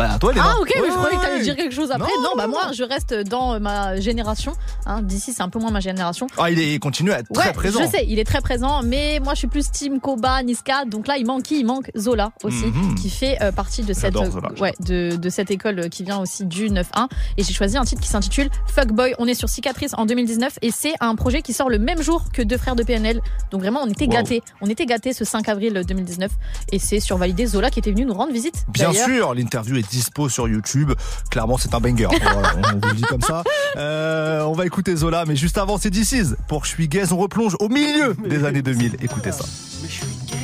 [0.00, 0.32] Bah toi.
[0.40, 2.08] Ah ok, mais Ouais, je croyais que t'allais dire quelque chose après.
[2.16, 4.52] Non, Non, bah non, moi je reste dans ma génération.
[4.86, 6.26] Hein, D'ici c'est un peu moins ma génération.
[6.38, 7.80] Ah il, est, il continue à être très Ouais, présent.
[7.82, 11.06] je sais, il est très présent, mais moi je suis plus Team Koba, Niska, donc
[11.06, 12.94] là il manque qui Il manque Zola aussi, Mhm.
[12.94, 16.18] qui fait euh, partie de cette, J'adore Zola, ouais, de, de cette école qui vient
[16.18, 17.08] aussi du 9-1.
[17.36, 19.14] Et j'ai choisi un titre qui s'intitule Fuckboy.
[19.18, 22.24] On est sur Cicatrice en 2019 et c'est un projet qui sort le même jour
[22.32, 23.20] que Deux Frères de PNL.
[23.50, 24.12] Donc vraiment on était Wow.
[24.12, 26.30] gâtés, on était gâtés ce 5 avril 2019
[26.72, 28.64] et c'est sur Validé Zola qui était venu nous rendre visite.
[28.68, 29.06] Bien d'ailleurs.
[29.06, 30.92] sûr, l'interview est dispo sur YouTube.
[31.30, 32.08] Clairement, c'est un banger.
[32.22, 33.42] Voilà, on vous le dit comme ça.
[33.76, 36.36] Euh, on va écouter Zola, mais juste avant, c'est DC's.
[36.48, 38.96] Pour Je suis gaze, on replonge au milieu des années 2000.
[39.02, 39.44] Écoutez ça.
[39.82, 40.36] Mais je suis gay.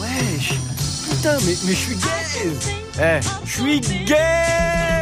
[0.00, 0.54] Wesh.
[1.10, 2.52] Putain, mais, mais je suis gay.
[3.00, 4.93] Eh, je suis gay.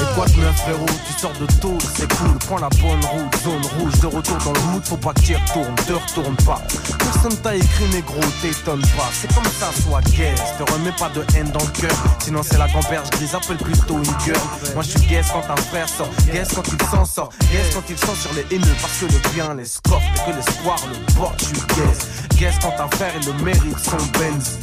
[0.00, 3.36] Et quoi de neuf frérot, tu sors de tôt, c'est cool, prends la bonne route,
[3.42, 6.60] zone rouge, de retour dans le mood, faut pas que t'y retournes, te retourne pas.
[6.98, 11.24] Personne t'a écrit négro, t'étonne pas, c'est comme ça, sois gay, te remets pas de
[11.36, 14.40] haine dans le cœur, sinon c'est la gamberge grise, appelle plutôt une girl.
[14.74, 17.84] Moi je suis guess quand un frère sort, guess quand il s'en sort, guess quand
[17.88, 21.14] il sent sur les haineux, parce que le bien les score, et que l'espoir le
[21.14, 22.08] porte, je suis guess.
[22.36, 24.58] Guess quand un frère il le mérite son Benz.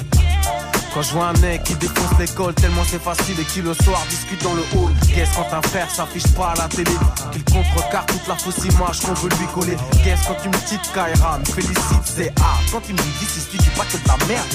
[0.93, 4.01] Quand je vois un mec qui défonce l'école tellement c'est facile et qui le soir
[4.09, 4.91] discute dans le hall.
[5.13, 6.91] Qu'est-ce quand un frère s'affiche pas à la télé?
[7.31, 9.77] Qu'il contrecarre toute la fausse image qu'on veut lui coller.
[10.03, 12.03] Qu'est-ce quand une petite Kaira me félicite?
[12.03, 12.59] C'est A.
[12.71, 14.47] Quand il me dit d'ici tu dis pas que de la merde.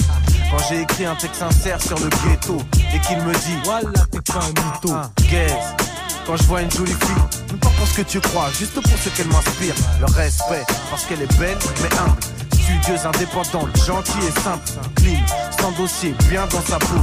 [0.51, 2.61] Quand j'ai écrit un texte sincère sur le ghetto
[2.93, 4.95] Et qu'il me dit Voilà t'es pas un mytho.
[5.29, 5.87] Qu'est-ce
[6.27, 8.83] quand je vois une jolie fille, même pas pour ce que tu crois, juste pour
[8.83, 9.73] ce qu'elle m'inspire.
[10.01, 12.36] Le respect, parce qu'elle est belle mais humble
[12.67, 15.25] studieuse, indépendante, gentille et simple, clean,
[15.59, 16.99] sans dossier, bien dans sa peau.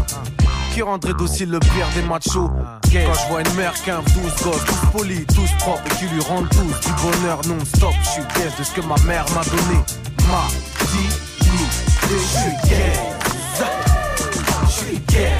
[0.72, 2.50] Qui rendrait docile le pire des machos?
[2.82, 4.04] Quand je vois une mère qui a 12
[4.42, 8.22] gosses, tous polis, tous propres et qui lui rendent tous du bonheur non-stop, je suis
[8.22, 9.80] gay de ce que ma mère m'a donné.
[10.28, 10.44] Ma
[10.90, 11.64] dignité,
[12.10, 12.92] je suis gay.
[14.66, 15.32] Je suis gay.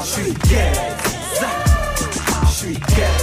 [0.00, 0.72] Je suis gay.
[2.42, 3.13] Je suis gay.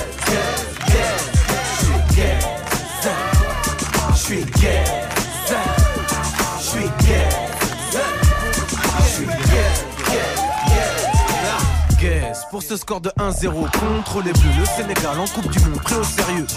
[12.77, 16.47] Score de 1-0 contre les Bleus, le Sénégal en Coupe du Monde pris au sérieux.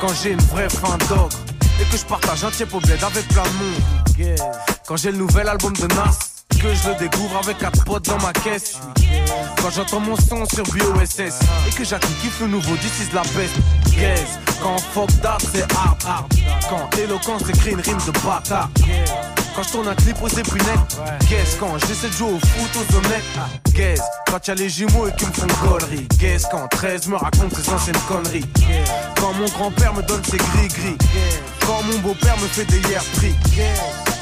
[0.00, 1.36] Quand j'ai une vraie fin d'ogre
[1.80, 4.38] et que je partage un tiep au avec plein de monde.
[4.86, 6.18] Quand j'ai le nouvel album de Nas.
[6.60, 8.78] Que je le découvre avec quatre potes dans ma caisse.
[9.62, 13.22] Quand j'entends mon son sur BOSS et que Jackie kiffe le nouveau This is la
[13.22, 13.54] peste.
[13.96, 16.26] Guess, quand fuck that c'est hard, hard.
[16.68, 18.70] Quand éloquence écrit une rime de bâtard.
[19.58, 21.00] Quand je tourne un clip aux épinettes.
[21.28, 23.74] Guess, quand j'essaie de jouer au foot aux honnêtes.
[23.74, 26.06] Guess, quand y'a les jumeaux et qu'ils me font gollerie.
[26.20, 28.44] Guess, quand 13 me raconte ses anciennes conneries.
[29.20, 30.96] Quand mon grand-père me donne ses gris-gris.
[31.66, 33.34] Quand mon beau-père me fait des hier prix.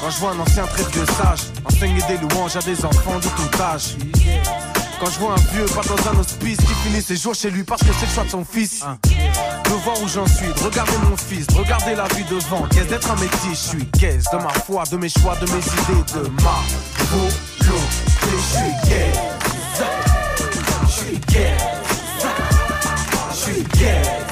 [0.01, 3.27] Quand je vois un ancien très vieux sage enseigner des louanges à des enfants de
[3.27, 3.95] tout âge.
[4.99, 7.63] Quand je vois un vieux pas dans un hospice qui finit ses jours chez lui
[7.63, 8.83] parce que c'est le choix de son fils.
[9.03, 12.63] De voir où j'en suis, de regarder mon fils, de regarder la vie devant.
[12.71, 15.59] Qu'est-ce d'être un métier, je suis qu'est-ce de ma foi, de mes choix, de mes
[15.59, 16.63] idées, de ma
[17.11, 17.35] volonté?
[18.21, 19.11] Je suis gay.
[20.87, 21.57] Je suis gay.
[23.29, 24.26] Je suis gay.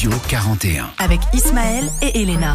[0.00, 0.94] Studio 41.
[0.96, 2.54] avec Ismaël et Elena.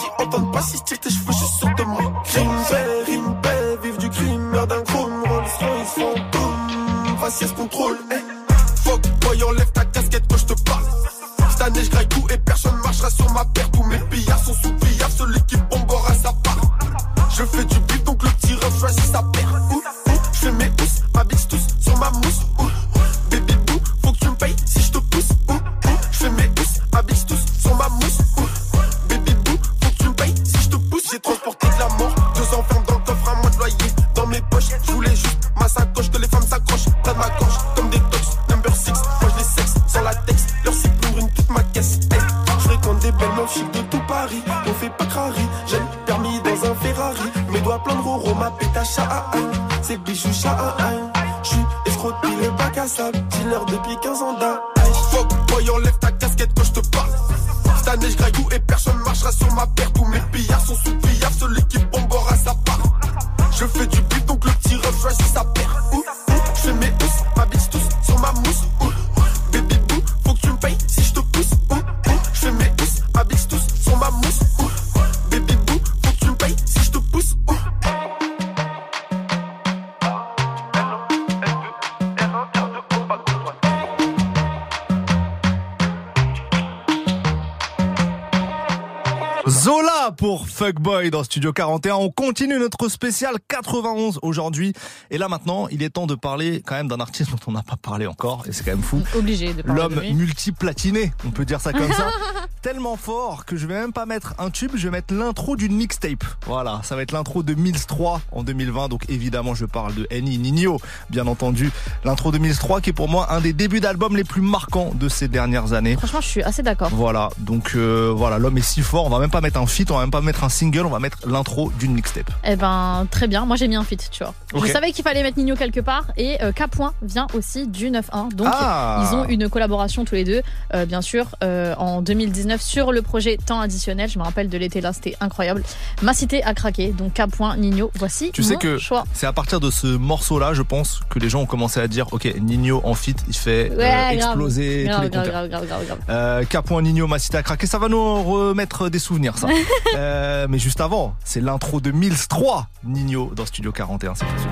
[91.31, 91.95] Studio 41.
[91.95, 94.73] On continue notre spécial 91 aujourd'hui.
[95.11, 97.63] Et là maintenant, il est temps de parler quand même d'un artiste dont on n'a
[97.63, 98.43] pas parlé encore.
[98.49, 99.01] Et c'est quand même fou.
[99.15, 102.09] Obligé de parler L'homme multiplatiné, on peut dire ça comme ça.
[102.61, 105.73] Tellement fort que je vais même pas mettre un tube, je vais mettre l'intro d'une
[105.73, 106.25] mixtape.
[106.45, 108.89] Voilà, ça va être l'intro de Mills 3 en 2020.
[108.89, 111.71] Donc évidemment, je parle de Eni Nino, bien entendu.
[112.03, 114.91] L'intro de Mills 3 qui est pour moi un des débuts d'album les plus marquants
[114.95, 115.95] de ces dernières années.
[115.95, 116.89] Franchement, je suis assez d'accord.
[116.93, 119.91] Voilà, donc euh, voilà, l'homme est si fort, on va même pas mettre un feat,
[119.91, 122.31] on va même pas mettre un single, on va mettre l'intro d'une mixtape.
[122.43, 123.45] Eh ben, très bien.
[123.45, 124.33] Moi, j'ai mis un feat, tu vois.
[124.65, 126.05] Je savais qu'il fallait mettre Nino quelque part.
[126.17, 126.63] Et euh, K.
[127.01, 128.33] vient aussi du 9-1.
[128.33, 129.07] Donc, Ah.
[129.09, 130.41] ils ont une collaboration tous les deux,
[130.73, 134.09] euh, bien sûr, euh, en 2019 sur le projet Temps additionnel.
[134.09, 135.63] Je me rappelle de l'été là, c'était incroyable.
[136.01, 136.91] Ma cité a craqué.
[136.91, 137.21] Donc, K.
[137.57, 138.77] Nino, voici Tu sais que
[139.13, 142.07] c'est à partir de ce morceau-là, je pense, que les gens ont commencé à dire,
[142.11, 144.13] ok, Nino en feat, il fait euh, Ouais, grave.
[144.15, 145.47] exploser tous Grave, les grave, compteurs.
[145.47, 145.99] grave, grave, grave, grave.
[146.09, 146.81] Euh, K.
[146.81, 149.47] Nino, ma cité a craqué, ça va nous remettre des souvenirs, ça.
[149.97, 154.33] Euh, mais juste avant, c'est l'intro de Mills 3, Nino dans Studio 41, c'est tout
[154.33, 154.51] de suite.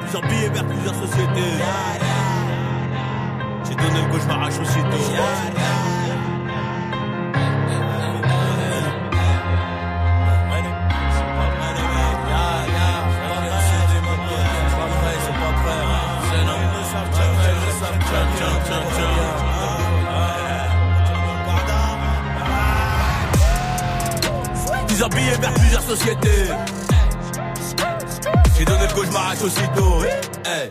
[0.00, 1.52] Plusieurs billets vers plusieurs sociétés.
[3.68, 5.12] J'ai donné le cauchemar à aussitôt.
[25.00, 26.44] Vers plusieurs sociétés.
[28.58, 30.02] J'ai donné le cauchemar à aussitôt.
[30.44, 30.70] Hey.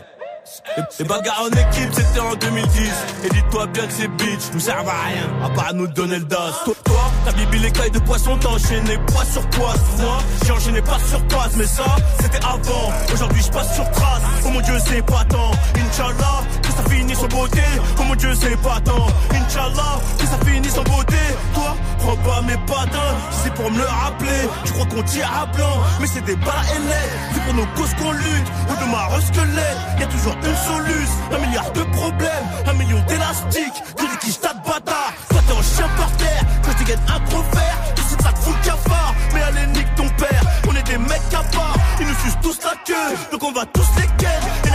[1.00, 2.92] Les- bagarres en équipe, c'était en 2010.
[3.24, 6.18] Et dis-toi bien que ces bitches nous servent à rien, à part à nous donner
[6.18, 6.36] le dos.
[6.64, 9.74] Toi, toi, t'as bibi les cailles de poisson, t'as enchaîné poids sur poids.
[9.98, 11.84] Moi, j'ai enchaîné pas sur passe, mais ça,
[12.20, 12.92] c'était avant.
[13.12, 14.22] Aujourd'hui, je passe sur trace.
[14.46, 15.50] Oh mon dieu, c'est pas tant.
[15.74, 16.42] Inch'Allah,
[16.80, 17.62] ça finisse en beauté.
[17.98, 19.06] Oh mon dieu, c'est pas tant.
[19.32, 21.16] Inch'Allah, que ça finisse en beauté.
[21.54, 24.48] Toi, prends pas mes patins, c'est pour me le rappeler.
[24.64, 27.10] Tu crois qu'on tire à blanc, mais c'est des balles ailées.
[27.34, 29.78] C'est pour nos causes qu'on lutte, ou de marre squelette.
[29.98, 33.82] Y a toujours une soluce, un milliard de problèmes, un million d'élastiques.
[33.96, 36.44] Tu dis qui stade bâtard, toi t'es en chien par terre.
[36.62, 39.14] Quand je te gagne un gros fer, tu sais que ça te fout le cafard.
[39.34, 41.76] Mais allez, nique ton père, on est des mecs part.
[42.00, 44.69] Ils nous sucent tous la queue, donc on va tous les ken.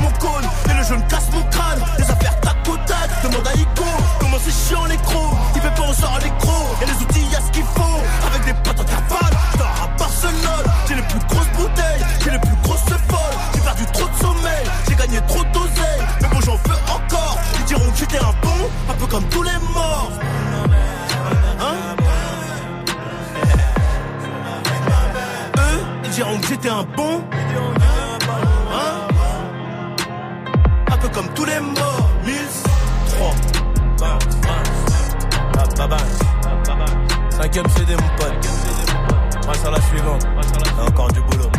[0.00, 0.10] Mon
[0.70, 1.80] et le jeune casse mon crâne.
[1.98, 2.76] Les affaires tac au
[3.28, 3.84] demande à Ico.
[4.20, 6.82] Comment c'est chiant les crocs, il fait pas on sort les crocs.
[6.82, 9.34] Et les outils, y'a ce qu'il faut, avec des potes en cavale.
[9.52, 13.36] Je dors à Barcelone, j'ai les plus grosses bouteilles, j'ai les plus grosses folles.
[13.54, 16.02] J'ai perdu trop de sommeil, j'ai gagné trop d'oseille.
[16.20, 19.42] Mais bon, j'en veux encore, ils diront que j'étais un bon, un peu comme tous
[19.42, 20.12] les morts.
[21.60, 21.96] Hein
[25.58, 27.24] Eux, ils diront que j'étais un bon.
[31.18, 32.10] Comme tous les morts.
[32.24, 33.34] 1003.
[37.30, 38.48] Cinquième CD, mon pote.
[39.44, 40.26] Passe à la suivante.
[40.80, 41.50] Encore du boulot.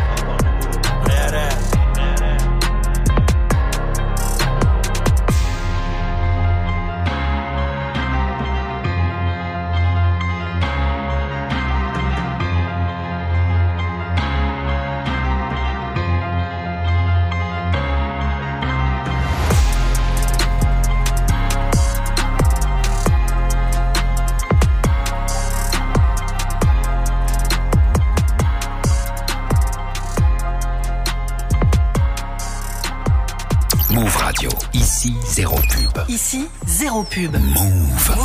[36.79, 37.35] Zéro pub.
[37.35, 38.15] Move.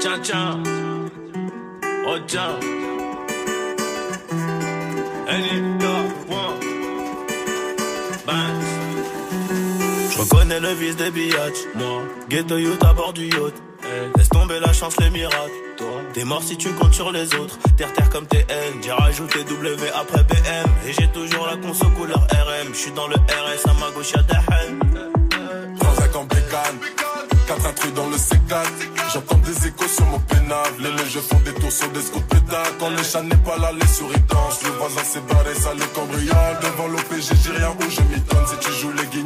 [0.00, 0.62] Tiens, tiens.
[2.06, 2.58] Oh, tiens.
[5.28, 5.94] Anita,
[6.28, 6.60] one.
[8.26, 8.70] Banks.
[10.10, 11.66] Je reconnais le vice des biatchs.
[11.74, 13.54] Moi, ghetto youth à bord du yacht.
[14.16, 15.61] Laisse tomber la chance, les miracles.
[16.14, 17.58] T'es mort si tu comptes sur les autres.
[17.76, 18.44] Terre, terre comme TN.
[18.82, 20.68] J'ai rajouté W après BM.
[20.86, 22.74] Et j'ai toujours la conso couleur RM.
[22.74, 24.78] J'suis dans le RS, à ma gauche des haines.
[25.80, 26.78] 35 ans bécane,
[27.46, 28.92] 4 truc dans le C4.
[29.12, 30.80] J'entends des échos sur mon pénable.
[30.80, 32.76] Les légers font des tours sur des scouts pétards.
[32.78, 34.62] Quand le chat n'est pas là, les souris dansent.
[34.64, 36.58] Le voisin s'est barré, ça les cambriole.
[36.62, 38.46] Devant l'OPG, j'ai rien où je m'étonne.
[38.48, 39.21] Si tu joues les guignols,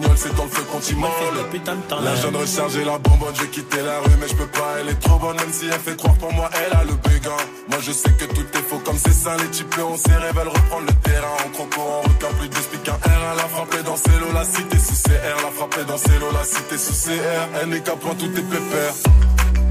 [0.86, 2.04] c'est dans le feu qu'on t'immole.
[2.04, 4.76] La jeune recharge et la bonbonne, je vais quitter la rue, mais je peux pas.
[4.80, 7.36] Elle est trop bonne, même si elle fait croire pour moi, elle a le béguin.
[7.68, 9.36] Moi, je sais que tout est faux comme c'est ça.
[9.36, 11.34] Les types on s'est veulent reprendre le terrain.
[11.44, 12.98] En croco, en requin, plus qu'un R.
[13.04, 15.36] Elle a frappé dans ses lots, la cité sous CR.
[15.42, 17.60] La frappé dans ses lots, la cité sous CR.
[17.60, 18.94] Elle n'est qu'à point, tout est pépère.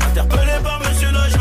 [0.09, 1.34] Interpellé par monsieur l'agent,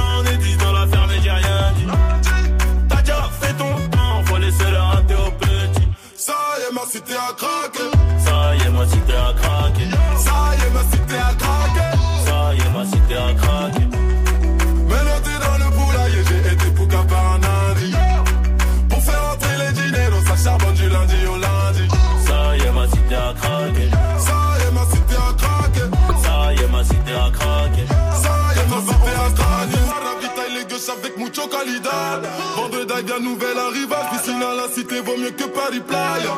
[33.15, 34.11] Bien nouvelle arrivage.
[34.11, 36.35] Piscine à la cité vaut mieux que Paris Playa.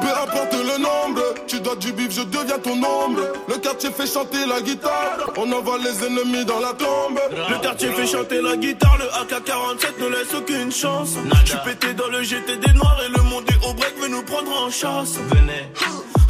[0.00, 3.20] Peu importe le nombre, tu dois du bif, je deviens ton ombre.
[3.46, 5.30] Le quartier fait chanter la guitare.
[5.36, 7.20] On envoie les ennemis dans la tombe.
[7.30, 11.10] Le quartier fait chanter la guitare, le AK-47 ne laisse aucune chance.
[11.44, 14.08] Je suis pété dans le GT des noirs et le monde du haut break veut
[14.08, 15.18] nous prendre en chasse.
[15.28, 15.68] Venez.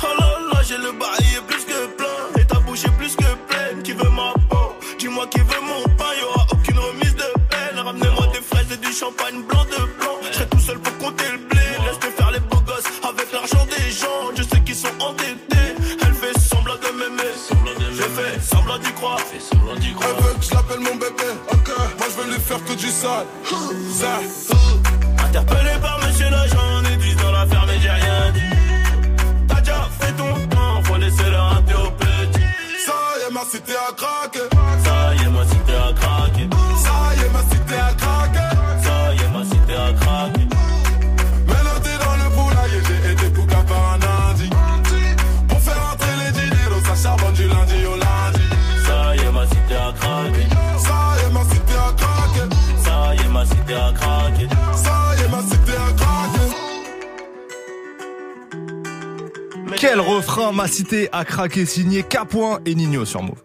[0.02, 3.14] Oh là là, j'ai le bail est plus que plein et ta bouche est plus
[3.14, 3.82] que pleine.
[3.84, 4.74] Qui veut ma peau?
[4.98, 7.78] Dis-moi qui veut mon pain, y'aura aucune remise de peine.
[7.78, 9.64] Ramenez-moi des fraises et du champagne blanc
[14.78, 15.74] sont endettés.
[16.02, 17.34] Elle fait semblant de m'aimer.
[17.98, 19.18] Je fais semblant d'y croire.
[19.32, 21.30] Elle veut que je l'appelle mon bébé.
[21.52, 23.26] Ok, moi je vais lui faire que du sale.
[23.98, 24.20] Ça.
[25.24, 28.40] Interpellé par monsieur l'agent, on est 10 dans l'affaire, mais j'ai rien dit.
[29.48, 32.46] T'as déjà fait ton temps, faut laisser le rater au petit.
[32.86, 34.57] Ça y est, ma cité a craqué.
[59.90, 62.18] Quel refrain Ma cité a craqué signé K.
[62.66, 63.42] et Nino sur Move.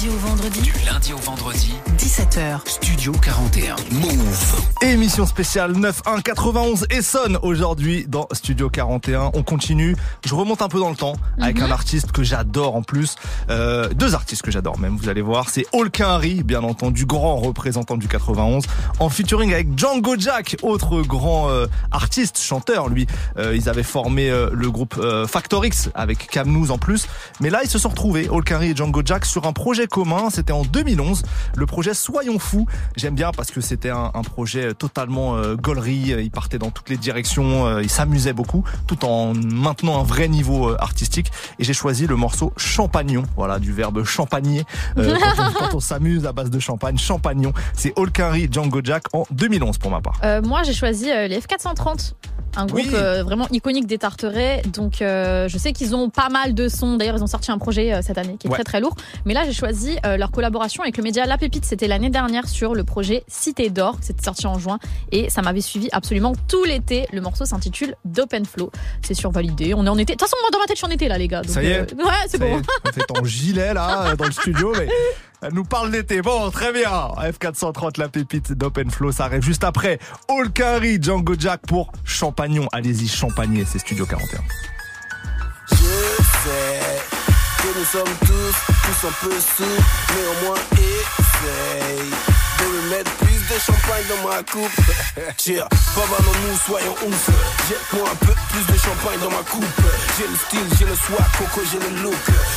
[0.00, 0.60] Du lundi au vendredi.
[0.62, 2.60] Du lundi au vendredi, 17h.
[2.66, 3.76] Studio 41.
[3.92, 4.60] Move.
[4.80, 9.30] Émission spéciale 9-1-91 Essonne aujourd'hui dans Studio 41.
[9.34, 9.96] On continue.
[10.24, 11.64] Je remonte un peu dans le temps avec Mhm.
[11.64, 13.16] un artiste que j'adore en plus.
[13.50, 15.50] Euh, deux artistes que j'adore même, vous allez voir.
[15.50, 15.66] C'est
[16.00, 18.64] Harry, bien entendu, grand représentant du 91,
[19.00, 23.06] en featuring avec Django Jack, autre grand euh, artiste, chanteur lui.
[23.36, 27.06] Euh, ils avaient formé euh, le groupe euh, Factor X avec Camnous en plus.
[27.40, 30.30] Mais là, ils se sont retrouvés, Harry et Django Jack, sur un projet commun.
[30.30, 31.22] C'était en 2011.
[31.56, 32.66] Le projet Soyons Fous.
[32.96, 36.14] J'aime bien parce que c'était un, un projet totalement euh, gaulerie.
[36.18, 37.66] Ils partaient dans toutes les directions.
[37.66, 41.30] euh, ils s'amusaient beaucoup, tout en maintenant un vrai niveau euh, artistique.
[41.58, 43.24] Et j'ai choisi le morceau Champagnon.
[43.36, 44.64] Voilà, du verbe champagner.
[44.96, 45.16] Euh,
[45.58, 47.52] quand on, s'amuse à base de champagne, champagnon.
[47.74, 50.18] C'est Harry Django Jack en 2011 pour ma part.
[50.24, 52.12] Euh, moi, j'ai choisi euh, les F430.
[52.56, 52.90] Un groupe Oui.
[52.94, 54.62] euh, vraiment iconique des Tarterets.
[54.72, 56.96] Donc, euh, je sais qu'ils ont pas mal de sons.
[56.96, 58.56] D'ailleurs, ils ont sorti un projet euh, cette année qui est Ouais.
[58.56, 58.94] très très lourd.
[59.24, 61.64] Mais là, j'ai choisi euh, leur collaboration avec le média La Pépite.
[61.64, 63.96] C'était l'année dernière sur le projet Cité d'Or.
[64.00, 64.78] C'était sorti en juin.
[65.12, 67.06] Et ça m'avait suivi absolument tout l'été.
[67.12, 68.70] Le morceau s'intitule D'Open Flow.
[69.02, 69.72] C'est survalidé.
[69.74, 70.14] On est en été.
[70.14, 71.42] De toute façon, moi, dans ma tête, je suis en été là, les gars.
[71.42, 72.58] Donc, Ça y est euh, Ouais, c'est bon.
[72.58, 74.88] est, On fait ton gilet là dans le studio, mais
[75.42, 76.22] elle nous parle d'été.
[76.22, 76.90] Bon, très bien.
[76.90, 79.98] F430, la pépite d'Open Flow, ça arrive juste après.
[80.62, 82.68] Harry Django Jack pour Champagnon.
[82.72, 84.40] Allez-y, champagner, c'est Studio 41.
[85.70, 87.00] Je sais
[87.58, 89.64] que nous sommes tous, tous un peu sous,
[90.14, 94.80] néanmoins essaye de me mettre plus de champagne dans ma coupe.
[95.38, 97.30] Cheer, nous soyons ouf.
[97.68, 99.64] Jette-moi un peu plus de champagne dans ma coupe.
[100.18, 102.14] J'ai le style, j'ai le swag, coco, j'ai le look.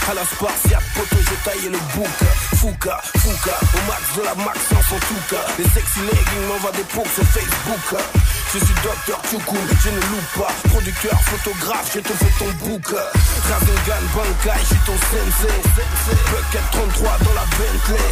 [0.10, 2.08] À la spartiate, poteau, j'ai taillé le bouc.
[2.56, 5.46] Fouca, fouca, au max de la max, sans tout cas.
[5.58, 8.02] Les sexy leggings m'envoient des pocs sur Facebook.
[8.54, 10.54] Je suis docteur Tchoukoum, je ne loupe pas.
[10.70, 12.86] Producteur, photographe, je te fais ton book.
[13.50, 15.58] Rasengan, Bankai, je suis ton sensei.
[16.30, 18.06] Bucket 33 dans la Bentley.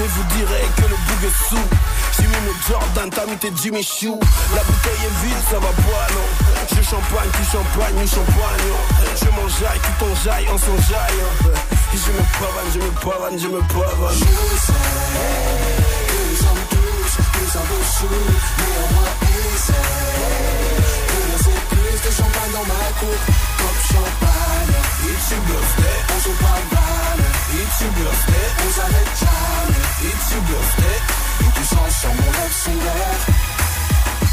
[0.00, 1.68] Et vous direz que le boug est sous.
[2.16, 4.18] J'ai mis Jordan, t'as mis tes Jimmy Choo.
[4.54, 6.28] La bouteille est vide, ça va boire, non.
[6.70, 8.80] Je champagne, tu champagne, nous champagnons.
[9.14, 11.20] Je m'enjaille, tu t'enjailles, on s'enjaille.
[11.92, 14.16] Et je me pavane, je me pavane, je me pavane.
[14.16, 15.99] Je
[17.18, 18.06] plus en dessous,
[18.58, 19.14] mais au moins
[19.54, 19.72] essaie.
[21.10, 23.24] Deux plus de champagne dans ma coupe,
[23.58, 24.76] pop champagne.
[25.04, 27.24] Et tu bluffais, on joue pas balle.
[27.54, 30.08] Et tu bluffais, on s'arrête jamais.
[30.08, 31.00] Et tu bluffais,
[31.40, 33.49] et tu changes sur mon rêve solaire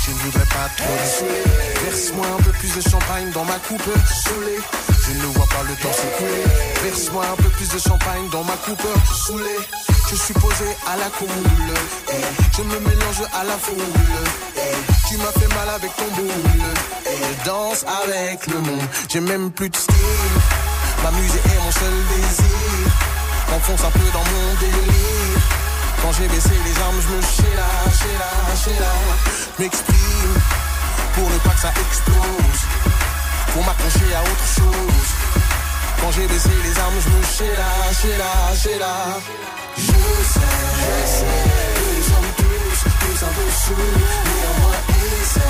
[0.09, 0.57] it's your birthday.
[0.57, 1.43] pas trop désolé.
[1.85, 3.89] Verse-moi un peu plus de champagne dans ma coupe.
[4.23, 4.57] Saoulé,
[5.05, 6.43] je ne vois pas le temps s'écouler.
[6.83, 8.87] Verse-moi un peu plus de champagne dans ma coupe.
[9.25, 9.57] Saoulé,
[10.09, 11.27] je suis posé à la coule.
[12.09, 12.13] Eh,
[12.55, 13.77] je me mélange à la foule.
[15.07, 16.31] Tu m'as fait mal avec ton boule.
[17.05, 18.87] Je danse avec le monde.
[19.09, 19.95] J'ai même plus de style.
[21.03, 22.87] M'amuser est mon seul désir.
[23.49, 25.66] M'enfonce un peu dans mon délire.
[26.07, 28.31] Quand j'ai baissé les armes, je me chéla, chéla,
[28.63, 28.93] chéla.
[29.59, 30.35] M'exprime
[31.13, 32.61] pour ne pas que ça explose.
[33.51, 35.09] Pour m'accrocher à autre chose.
[35.99, 38.93] Quand j'ai baissé les armes, je me chéla, chéla, chéla.
[39.75, 40.47] Je sais,
[40.79, 41.43] je sais,
[41.75, 43.19] que nous sommes tous, tous
[43.65, 43.75] sous.
[43.75, 44.79] Néanmoins,
[45.19, 45.41] essaie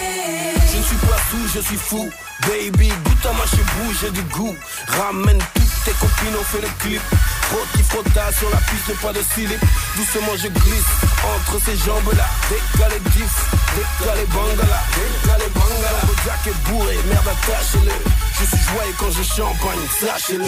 [0.00, 0.66] eh.
[0.66, 2.04] Je suis pas fou, je suis fou.
[2.48, 4.56] Baby, goûte à ma chebou, j'ai du goût.
[4.88, 7.02] Ramène toutes tes copines, on fait le clip.
[7.48, 9.50] Frotti frotta sur la piste, pas de slip.
[9.96, 10.92] Doucement je glisse
[11.34, 12.26] entre ces jambes-là.
[12.48, 13.36] Décalé diff,
[13.76, 16.00] décalé bangala, décalé bangala.
[16.08, 17.92] Le jack est bourré, merde attachez-le.
[18.40, 20.46] Je suis joyeux quand je champagne, sachez-le.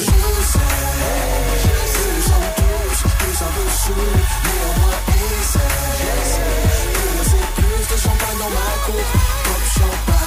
[7.97, 8.67] Champagne dans ma
[9.75, 10.27] champagne.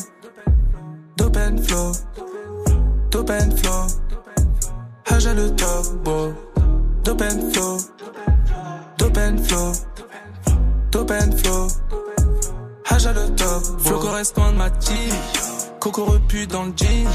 [1.17, 1.93] dope and flow,
[3.11, 3.87] dope and flow.
[5.07, 6.35] Haja le top, bro.
[7.03, 7.79] Dope and flow,
[8.99, 9.73] dope and flow,
[10.91, 11.69] dope and flow.
[12.85, 15.15] Haja le top, flow correspond à ma team.
[15.81, 17.09] Coco repu dans le jean,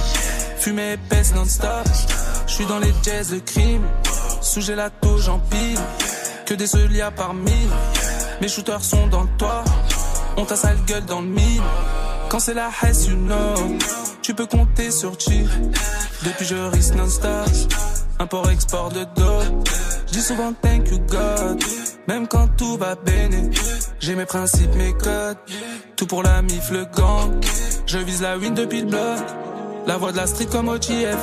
[0.57, 1.87] fumée épaisse non-stop.
[2.45, 3.87] J'suis dans les jazz de crime,
[4.41, 5.79] sous gelato j'empile.
[6.45, 7.69] Que des solias par mille,
[8.41, 9.63] mes shooters sont dans le toit.
[10.37, 11.61] On t'a sale gueule dans le mille.
[12.29, 13.77] Quand c'est la hesse, you know.
[14.21, 15.45] Tu peux compter sur Chi.
[16.23, 17.49] Depuis je risque non-stop.
[18.19, 19.63] Import-export de dos.
[20.07, 21.63] J'dis souvent thank you God.
[22.07, 23.49] Même quand tout va béné.
[23.99, 25.37] J'ai mes principes, mes codes.
[25.95, 27.31] Tout pour la mif, le gang.
[27.85, 29.19] Je vise la win depuis le bloc.
[29.87, 31.17] La voix de la street comme OGF.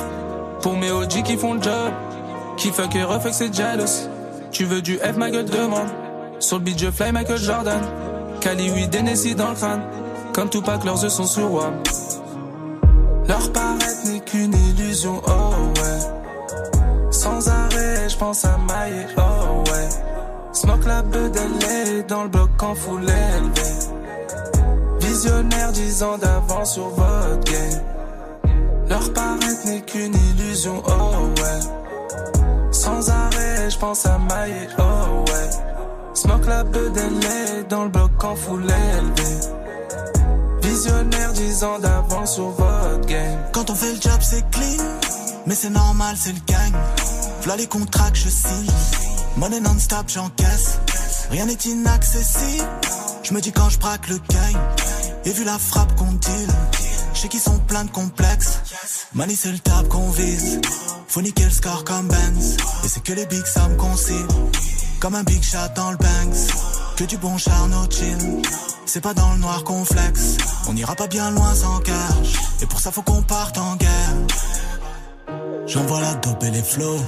[0.61, 1.93] Pour mes OG qui font le job.
[2.57, 4.09] Qui fuck et refuck, c'est jealous.
[4.51, 5.87] Tu veux du F, ma gueule demande.
[6.39, 7.81] Sur le beat, je fly Michael Jordan.
[8.41, 9.81] Cali, oui, Tennessee dans le crâne.
[10.33, 11.73] Comme Tupac, leurs yeux sont sur WAM.
[13.27, 17.11] Leur paraître n'est qu'une illusion, oh ouais.
[17.11, 19.89] Sans arrêt, je pense à mailler, oh ouais.
[20.53, 23.69] Smoke la bedelée dans le bloc en foule élevé.
[25.01, 27.81] Visionnaire dix ans d'avance sur votre game.
[28.89, 32.71] Leur paraître n'est qu'une illusion, oh ouais.
[32.71, 35.76] Sans arrêt, je pense à mailler, oh ouais.
[36.17, 38.65] Smoke la bedelée dans le bloc en foule.
[40.63, 43.37] Visionnaire dix ans d'avance sur votre game.
[43.53, 44.83] Quand on fait le job, c'est clean.
[45.45, 46.73] Mais c'est normal, c'est le gang.
[47.43, 48.71] V'là les contrats que je signe.
[49.37, 50.79] Monnaie non-stop, j'encaisse.
[51.29, 52.65] Rien n'est inaccessible.
[53.21, 54.61] Je me dis quand je braque le game.
[55.25, 56.49] Et vu la frappe qu'on deal.
[57.13, 58.57] Je sais qu'ils sont pleins de complexes.
[59.13, 60.61] Money c'est le tap qu'on vise.
[61.09, 62.57] Faut niquer le score comme Benz.
[62.83, 64.33] Et c'est que les big sommes qu'on cible.
[64.99, 66.95] Comme un big shot dans le banks.
[66.95, 68.41] Que du bon charno chill.
[68.85, 70.37] C'est pas dans le noir qu'on flex.
[70.67, 72.33] On ira pas bien loin sans cash.
[72.61, 74.15] Et pour ça faut qu'on parte en guerre.
[75.67, 76.99] J'envoie la dope et les flows.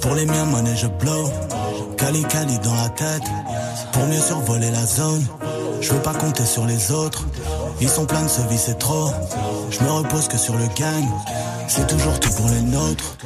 [0.00, 1.30] Pour les miens, monnaie, je blow.
[1.96, 3.22] Cali Cali dans la tête.
[3.92, 5.24] Pour mieux survoler la zone.
[5.80, 7.26] Je veux pas compter sur les autres.
[7.80, 9.12] Ils sont pleins de ce vie, c'est trop.
[9.70, 11.06] Je me repose que sur le gang.
[11.68, 13.16] C'est toujours tout pour les nôtres.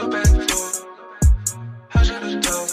[0.00, 0.86] Dope and flow.
[1.92, 2.69] Ah, j'ai le top.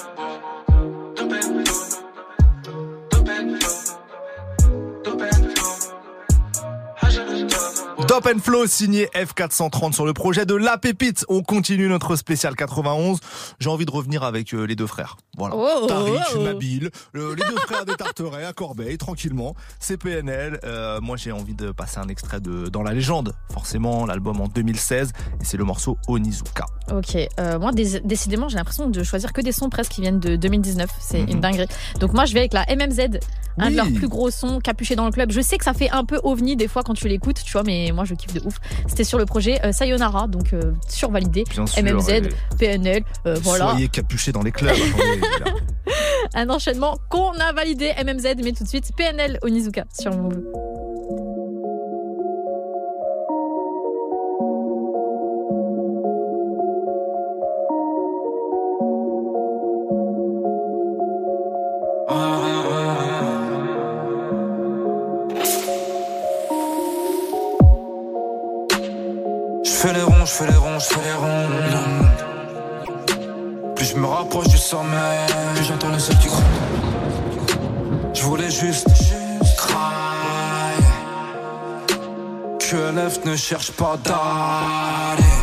[8.07, 8.17] Top.
[8.23, 11.23] Top and Flow signé F430 sur le projet de La Pépite.
[11.29, 13.19] On continue notre spécial 91.
[13.59, 15.17] J'ai envie de revenir avec euh, les deux frères.
[15.37, 15.55] Voilà.
[15.55, 16.41] Oh, Tariq, oh, oh.
[16.43, 19.53] Nabil, euh, les deux frères des Tarterets à Corbeil, tranquillement.
[19.79, 20.59] C'est PNL.
[20.63, 23.33] Euh, moi, j'ai envie de passer un extrait de Dans la légende.
[23.53, 25.11] Forcément, l'album en 2016.
[25.39, 26.65] Et c'est le morceau Onizuka.
[26.91, 30.37] Ok, euh, moi décidément j'ai l'impression de choisir que des sons presque qui viennent de
[30.37, 31.29] 2019, c'est Mhm.
[31.29, 31.67] une dinguerie.
[31.99, 33.19] Donc moi je vais avec la MMZ,
[33.57, 33.71] un Oui.
[33.71, 35.29] de leurs plus gros sons, capuché dans le club.
[35.31, 37.63] Je sais que ça fait un peu ovni des fois quand tu l'écoutes, tu vois,
[37.63, 38.55] mais moi je kiffe de ouf.
[38.87, 41.43] C'était sur le projet euh, Sayonara, donc euh, survalidé.
[41.49, 42.21] Bien sûr, MMZ, et-
[42.57, 43.71] PNL, euh, voilà.
[43.71, 44.75] Soyez capuchés dans les clubs.
[44.75, 45.53] gars.
[46.33, 50.41] Un enchaînement qu'on a validé MMZ, mais tout de suite PNL Onizuka sur Move.
[70.27, 71.49] Je fais les ronds, je fais les ronds.
[73.75, 75.25] Plus je me rapproche du sommet,
[75.55, 76.43] plus j'entends le seul qui gronde.
[78.13, 78.87] Je voulais juste
[79.55, 80.75] cry.
[82.59, 85.35] Que l'EF ne cherche pas d'aller.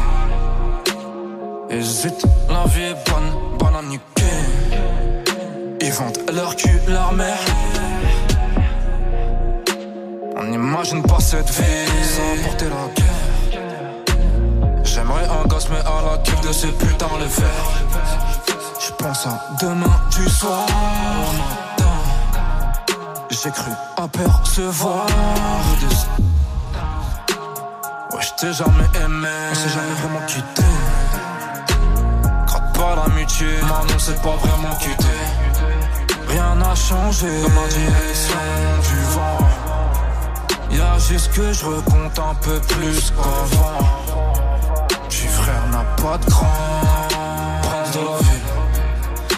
[1.71, 3.83] Hésite, la vie est bonne, bonne à.
[5.81, 7.39] Ils vendent leur cul, leur mère.
[10.37, 13.14] On n'imagine pas cette vie sans porter la guerre.
[15.55, 17.65] Gosse, mais à la queue de ces putains les faire.
[18.81, 20.67] Je pense à demain du soir.
[23.31, 25.07] J'ai cru apercevoir
[25.81, 25.87] des.
[28.17, 30.63] Ouais, je t'ai jamais aimé, on s'est jamais vraiment quitté.
[32.47, 35.15] Gratte pas l'amitié, maintenant c'est pas vraiment quitté.
[36.29, 38.39] Rien n'a changé dans ma direction
[38.89, 39.39] du vent.
[40.71, 44.04] Y'a juste que je recompte un peu plus qu'avant.
[46.05, 46.27] Pas de.
[46.27, 48.47] Prince de la ville.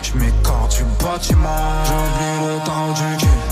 [0.02, 1.84] J'm'écarte du bâtiment.
[1.84, 3.45] J'oublie le temps du game.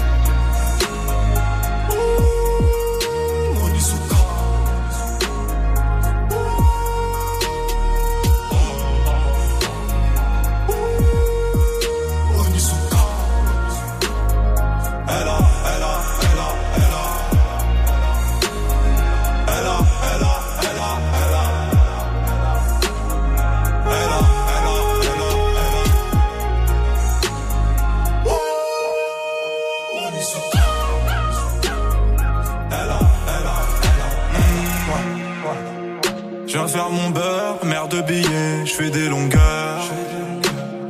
[38.90, 39.84] Des longueurs.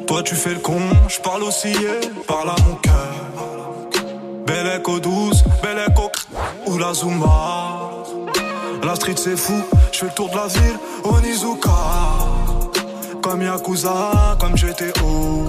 [0.06, 1.74] Toi tu fais le con, je parle aussi,
[2.26, 3.14] parle à mon cœur.
[4.46, 6.10] Belle écho douce, belle écho
[6.66, 7.90] ou la Zumba.
[8.82, 9.54] La street c'est fou,
[9.92, 11.70] je fais le tour de la ville, Onizuka.
[13.22, 15.46] Comme Yakuza, comme GTO.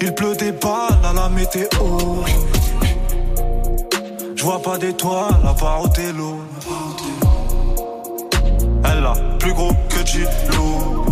[0.00, 1.66] Il pleut des balles la météo.
[4.34, 6.38] Je vois pas d'étoiles à part au télo.
[8.84, 11.04] Elle a plus gros que Gilo.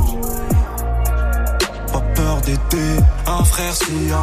[1.93, 2.95] Pas peur d'aider
[3.27, 4.23] un frère s'il y a.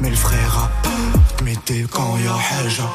[0.00, 2.36] Mais le frère a peur de m'aider quand y a
[2.66, 2.90] Heja.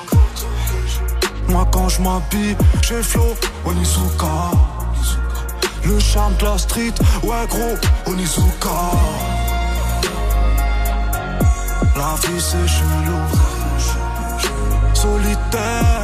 [1.49, 3.33] Moi quand je m'habille, j'ai flow
[3.65, 4.51] Onizuka.
[5.85, 6.93] Le charme de la street,
[7.23, 8.79] ouais gros Onizuka.
[11.97, 13.21] La vie c'est chelou.
[14.93, 15.98] Solitaire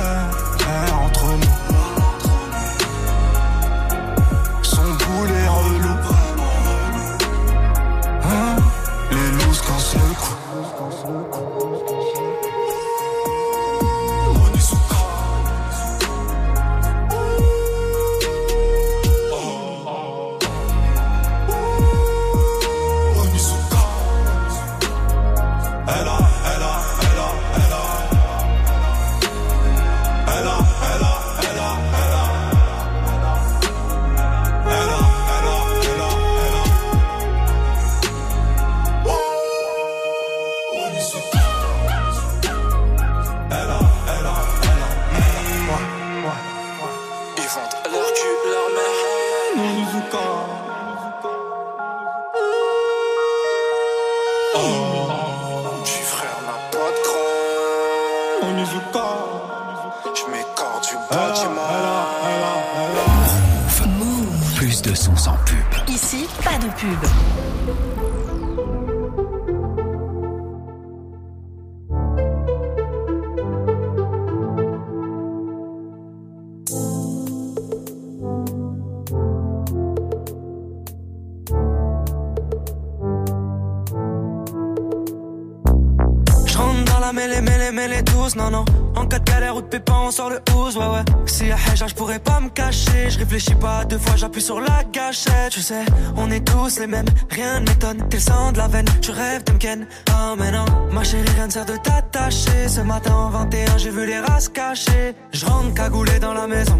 [96.79, 98.07] les mêmes, rien ne m'étonne.
[98.09, 99.87] T'es le sang de la veine, tu rêves de m'ken.
[100.11, 102.67] Oh, mais non, ma chérie, rien ne sert de t'attacher.
[102.67, 105.15] Ce matin en 21, j'ai vu les races cachées.
[105.31, 106.79] Je rentre cagoulé dans la maison.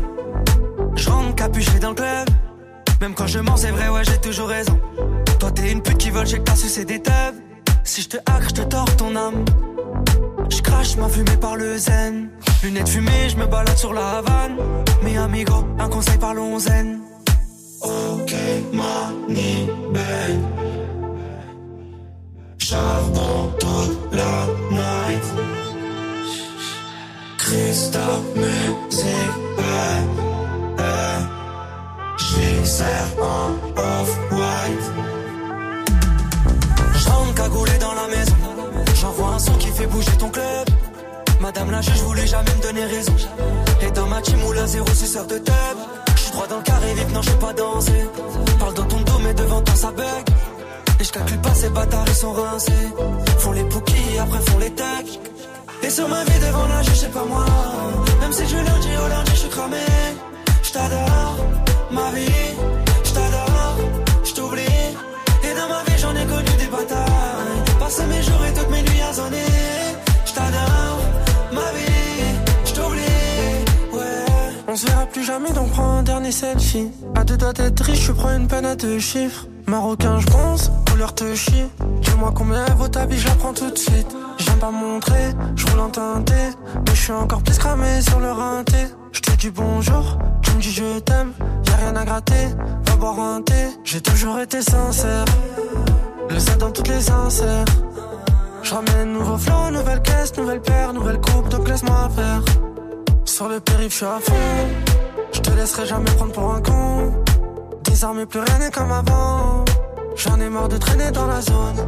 [0.96, 2.30] Je rentre capuché dans le club.
[3.02, 4.80] Même quand je mens, c'est vrai, ouais, j'ai toujours raison.
[5.40, 7.02] Toi, t'es une pute qui vole, j'ai que t'as sucé des.
[7.84, 9.46] Si je te hack, je te tords ton âme.
[10.50, 12.30] Je crache ma fumée par le zen.
[12.64, 14.58] Lunettes fumées, je me balade sur la Havane.
[15.04, 17.05] Mais amigo, un conseil parlons zen.
[17.86, 18.34] Ok,
[18.74, 20.42] mani, ben.
[22.58, 25.24] Charbon toute la night.
[27.38, 29.06] Christophe, musique,
[30.80, 31.22] eh.
[32.18, 34.88] J'y sers en off-white.
[36.96, 38.36] Je rentre cagoulé dans la maison.
[39.00, 40.68] J'envoie un son qui fait bouger ton club.
[41.40, 43.16] Madame la juge voulait jamais me donner raison.
[43.82, 45.78] Et dans ma team, la zéro suceur de tub.
[46.36, 48.10] Droit dans le carré vite, non, j'sais pas danser.
[48.60, 50.26] Parle dans ton dos, mais devant toi, ça bug.
[51.00, 52.88] Et j'calcule pas ces bâtards, ils sont rincés.
[53.40, 55.20] Font les pookies, après font les tacs.
[55.82, 57.46] Et sur ma vie devant la juge, c'est pas moi.
[58.20, 59.86] Même si du lundi au lundi, j'suis cramé.
[60.62, 61.38] J't'adore,
[61.92, 62.48] ma vie.
[63.06, 63.78] J't'adore,
[64.26, 64.88] j't'oublie.
[65.46, 67.80] Et dans ma vie, j'en ai connu des batailles.
[67.80, 69.55] Passer mes jours et toutes mes nuits à zoner.
[74.76, 76.90] On se verra plus jamais, donc prends un dernier selfie.
[77.16, 79.48] À deux doigts d'être riche, je prends une peine à chiffres.
[79.68, 81.64] Marocain, je pense, couleur te chie.
[82.02, 84.14] Dis-moi combien vaut ta vie, je la prends tout de suite.
[84.38, 86.34] J'aime pas montrer, je roule en teinté.
[86.76, 88.76] Mais je suis encore plus cramé sur le rinté.
[89.14, 91.32] Je te dis bonjour, tu me dis je t'aime.
[91.68, 92.48] Y'a rien à gratter,
[92.86, 93.70] va boire un thé.
[93.86, 95.24] J'ai toujours été sincère.
[96.30, 97.66] Le ça dans toutes les inserts.
[98.62, 102.65] Je ramène nouveau flow, nouvelle caisse, nouvelle paire, nouvelle coupe, donc laisse-moi faire.
[103.36, 104.34] Sur le périph', je suis à fond.
[105.34, 107.12] Je te laisserai jamais prendre pour un con.
[107.84, 109.66] Désormais, plus rien n'est comme avant.
[110.16, 111.80] J'en ai marre de traîner dans la zone.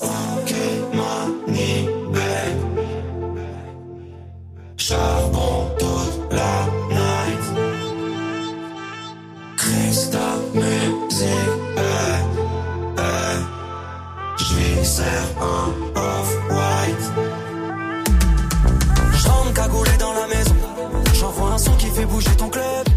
[0.00, 0.54] Ok,
[0.92, 1.88] mani.
[4.76, 6.56] Charbon toute la
[6.90, 7.44] night.
[9.56, 11.53] Christophe, musique,
[22.06, 22.88] bouger ton club.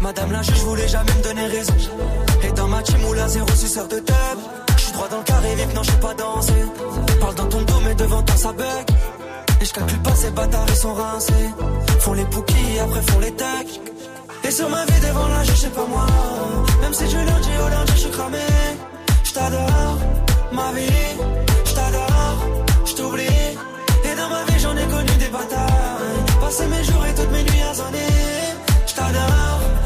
[0.00, 1.74] Madame la juge voulait jamais me donner raison.
[2.42, 4.38] Et dans ma team, la zéro suceur de tub.
[4.76, 6.64] J'suis droit dans le carré vite, non, j'sais pas danser.
[7.20, 8.86] Parle dans ton dos, mais devant toi, ça bug.
[9.60, 11.50] Et j'calcule pas ces bâtards, ils sont rincés.
[12.00, 13.80] Font les pookies, après font les tacs.
[14.44, 16.06] Et sur ma vie devant la juge, c'est pas moi.
[16.82, 18.38] Même si du lundi au lundi, j'suis cramé.
[19.24, 19.98] J't'adore,
[20.52, 20.86] ma vie.
[21.64, 22.38] J't'adore,
[22.84, 23.22] j't'oublie.
[24.04, 25.75] Et dans ma vie, j'en ai connu des batailles.
[26.46, 28.06] Passer mes jours et toutes mes nuits à zoner.
[28.96, 29.85] Ma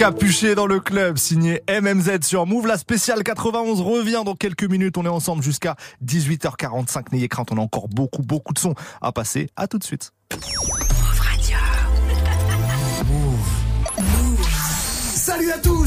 [0.00, 2.66] Capuché dans le club, signé MMZ sur Move.
[2.66, 4.96] La spéciale 91 revient dans quelques minutes.
[4.96, 7.12] On est ensemble jusqu'à 18h45.
[7.12, 9.50] N'ayez crainte, on a encore beaucoup, beaucoup de sons à passer.
[9.56, 10.14] À tout de suite.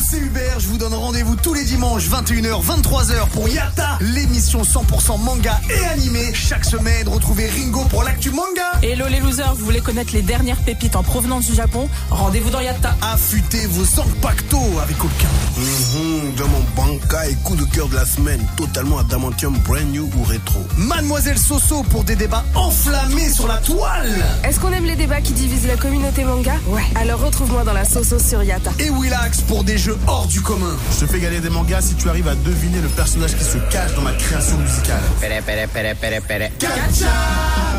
[0.04, 5.24] C'est Hubert, je vous donne rendez-vous tous les dimanches 21h 23h pour Yata, l'émission 100%
[5.24, 6.34] manga et animé.
[6.34, 8.72] Chaque semaine, retrouvez Ringo pour l'actu manga.
[8.82, 11.88] Hello les losers, vous voulez connaître les dernières pépites en provenance du Japon?
[12.10, 12.96] Rendez-vous dans Yatta.
[13.02, 13.84] Affûtez vos
[14.22, 15.30] pacto avec aucun.
[15.58, 20.10] Mhm, dans mon banca et coup de cœur de la semaine, totalement adamantium brand new
[20.18, 20.60] ou rétro.
[20.78, 24.24] Mademoiselle Soso pour des débats enflammés sur la toile.
[24.44, 26.56] Est-ce qu'on aime les débats qui divisent la communauté manga?
[26.68, 26.84] Ouais.
[26.96, 28.72] Alors retrouve-moi dans la Soso sur Yata.
[28.80, 30.76] Et Willax pour des jeux hors du commun.
[30.94, 33.58] Je te fais gagner des mangas si tu arrives à deviner le personnage qui se
[33.72, 35.02] cache dans ma création musicale.
[35.20, 36.52] Pere, pere, pere, pere, pere.
[36.60, 37.08] Gacha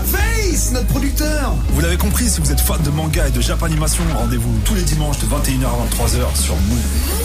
[0.06, 1.54] Face, notre producteur.
[1.70, 4.82] Vous l'avez compris, si vous êtes fan de manga et de japanimation, rendez-vous tous les
[4.82, 7.24] dimanches de 21h à 23h sur Move.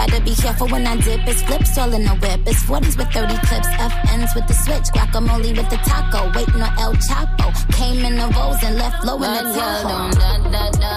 [0.00, 1.28] Gotta be careful when I dip.
[1.28, 2.40] It's flips all in the whip.
[2.46, 3.68] It's 40s with 30 clips.
[3.68, 4.88] FNs with the switch.
[4.96, 6.32] Guacamole with the taco.
[6.32, 7.52] Waiting on El Chapo.
[7.76, 10.08] Came in the rolls and left low in the Tahoe.
[10.16, 10.94] Da, da, da.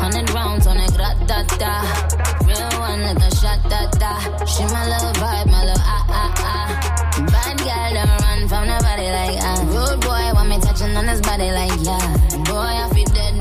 [0.00, 0.96] Hundred rounds on it.
[0.96, 1.84] Gra, da, da.
[2.48, 3.60] Real one like a shot.
[3.68, 4.16] Da, da.
[4.48, 5.52] She my little vibe.
[5.52, 6.92] My little ah, ah, ah.
[7.28, 9.60] Bad girl don't run from nobody like ah.
[9.76, 12.16] Rude boy want me touching on his body like yeah.
[12.48, 12.88] Boy, I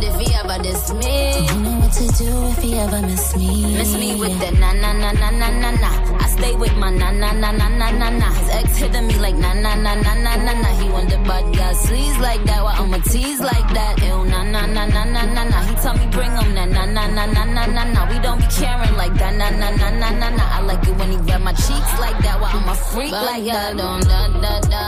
[0.02, 1.46] feel if he ever diss me.
[1.48, 3.74] You know what to do if he ever miss me.
[3.78, 6.18] Miss me with that na na na na na na na.
[6.18, 8.34] I stay with my na na na na na na na.
[8.34, 10.70] His ex hitting me like na na na na na na na.
[10.80, 12.64] He the bad girl sleaze like that.
[12.64, 14.02] Why I'ma tease like that?
[14.02, 15.60] Ew na na na na na na na.
[15.68, 18.02] He tell me bring him na na na na na na na na.
[18.10, 20.44] We don't be caring like that na na na na na na.
[20.58, 22.40] I like it when he grab my cheeks like that.
[22.42, 23.78] Why I'm a freak like that?
[23.78, 24.84] Da da da.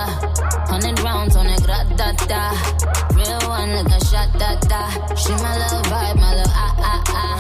[0.68, 2.42] Hundred rounds on it, gra da da.
[3.16, 5.03] Real one like a shot da da.
[5.16, 7.38] She my little vibe, my little ah ah ah.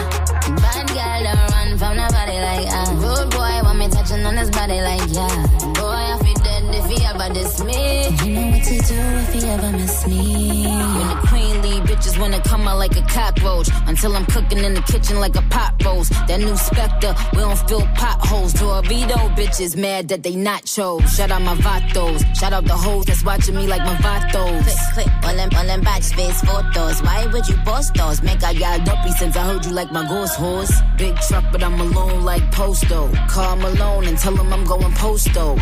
[0.62, 2.90] Bad girl don't run from nobody like ah.
[3.04, 5.48] Rude boy want me touching on his body like yeah.
[5.80, 8.10] Boy I feel dead if he ever diss me.
[8.24, 10.68] You know what to do if he ever miss me.
[10.68, 11.53] When the queen
[11.94, 13.70] bitches wanna come out like a cockroach.
[13.88, 16.12] Until I'm cooking in the kitchen like a pot roast.
[16.28, 18.54] That new Spectre, we don't fill potholes.
[18.54, 21.04] Dorito bitches mad that they not chose.
[21.16, 22.20] Shout out my vatos.
[22.36, 24.64] Shout out the hoes that's watching me like my vatos.
[24.64, 27.02] Click, click, all them, all them batch face photos.
[27.02, 28.22] Why would you post those?
[28.24, 30.74] Make I y'all dopey since I heard you like my ghost horse.
[30.98, 33.12] Big truck, but I'm alone like Posto.
[33.30, 35.56] Call Malone and tell him I'm going posto.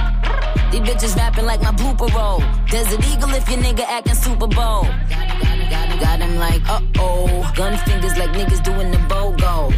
[0.71, 2.39] These bitches rapping like my blooper roll.
[2.69, 4.87] Desert Eagle if your nigga acting Super Bowl.
[6.01, 7.51] Got him like, uh oh.
[7.55, 9.71] Gun fingers like niggas doing the BOGO.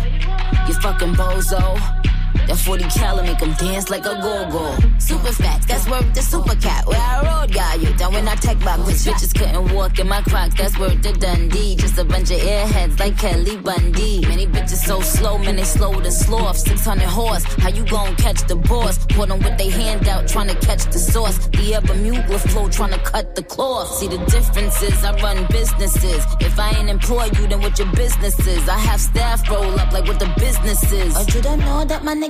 [0.68, 2.13] You fucking bozo.
[2.48, 4.78] That 40 cal make him dance like a go-go.
[5.00, 6.86] Super facts, that's worth the super cat.
[6.86, 7.94] Where I rode, got you.
[7.94, 10.56] Down when I tech back, which bitches couldn't walk in my crocs.
[10.56, 11.76] That's worth the Dundee.
[11.76, 14.22] Just a bunch of airheads like Kelly Bundy.
[14.28, 16.58] Many bitches so slow, man, they slow to sloth.
[16.58, 18.98] 600 horse, how you gon' catch the boss?
[19.08, 21.38] Put them with they hand out, trying to catch the sauce.
[21.48, 23.90] The Bermuda flow, trying to cut the cloth.
[23.96, 26.26] See the differences, I run businesses.
[26.40, 28.68] If I ain't employ you, then what your business is?
[28.68, 31.16] I have staff roll up like what the business is.
[31.16, 32.14] Or you don't know that my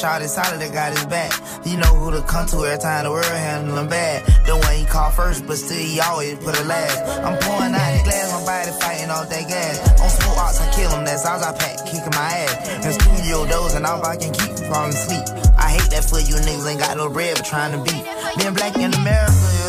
[0.00, 1.28] shot is solid, that got his back.
[1.66, 4.24] You know who to come to every time the world handle him bad.
[4.48, 7.04] The one he called first, but still he always put a last.
[7.20, 9.76] I'm pouring out the glass, my body fighting all that gas.
[10.00, 12.80] On smoke ops, I kill him, that's all I pack, kicking my ass.
[12.80, 15.24] And studio doors, and all I can keep from falling asleep.
[15.60, 18.00] I hate that for you niggas ain't got no bread, but trying to beat.
[18.40, 19.59] Being black in America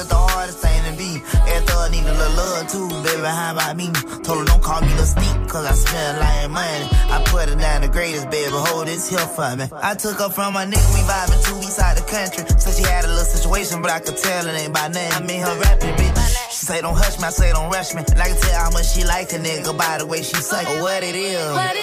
[1.91, 3.27] need a little love too, baby.
[3.27, 3.91] How about me?
[4.23, 6.87] Told her don't call me the sneak, cause I smell like money.
[7.11, 8.51] I put her down the greatest, baby.
[8.51, 9.65] Hold this here for me.
[9.83, 12.43] I took her from my nigga, we vibing to beside side the country.
[12.59, 15.11] Said she had a little situation, but I could tell it ain't by name.
[15.11, 16.11] I mean her rapping, bitch.
[16.49, 18.03] She say don't hush me, I say don't rush me.
[18.11, 20.67] And I can tell how much she like a nigga by the way she suck.
[20.69, 21.51] Or what it is.
[21.51, 21.75] What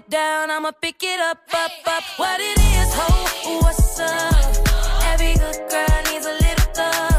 [0.00, 2.02] it down, I'ma pick it up, up, up.
[2.16, 4.56] What it is, ho, what's up?
[5.12, 7.09] Every good girl needs a little thug.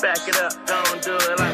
[0.00, 1.47] Back it up, don't do it like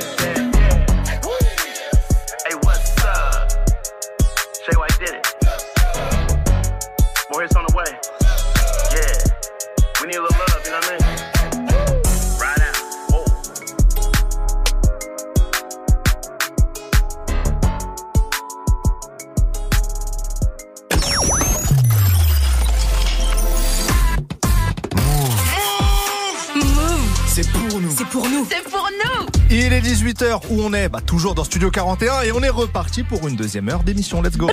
[28.35, 28.47] nous.
[28.51, 29.27] C'est pour nous.
[29.51, 33.03] Il est 18h où on est bah, toujours dans Studio 41 et on est reparti
[33.03, 34.23] pour une deuxième heure d'émission.
[34.23, 34.49] Let's go.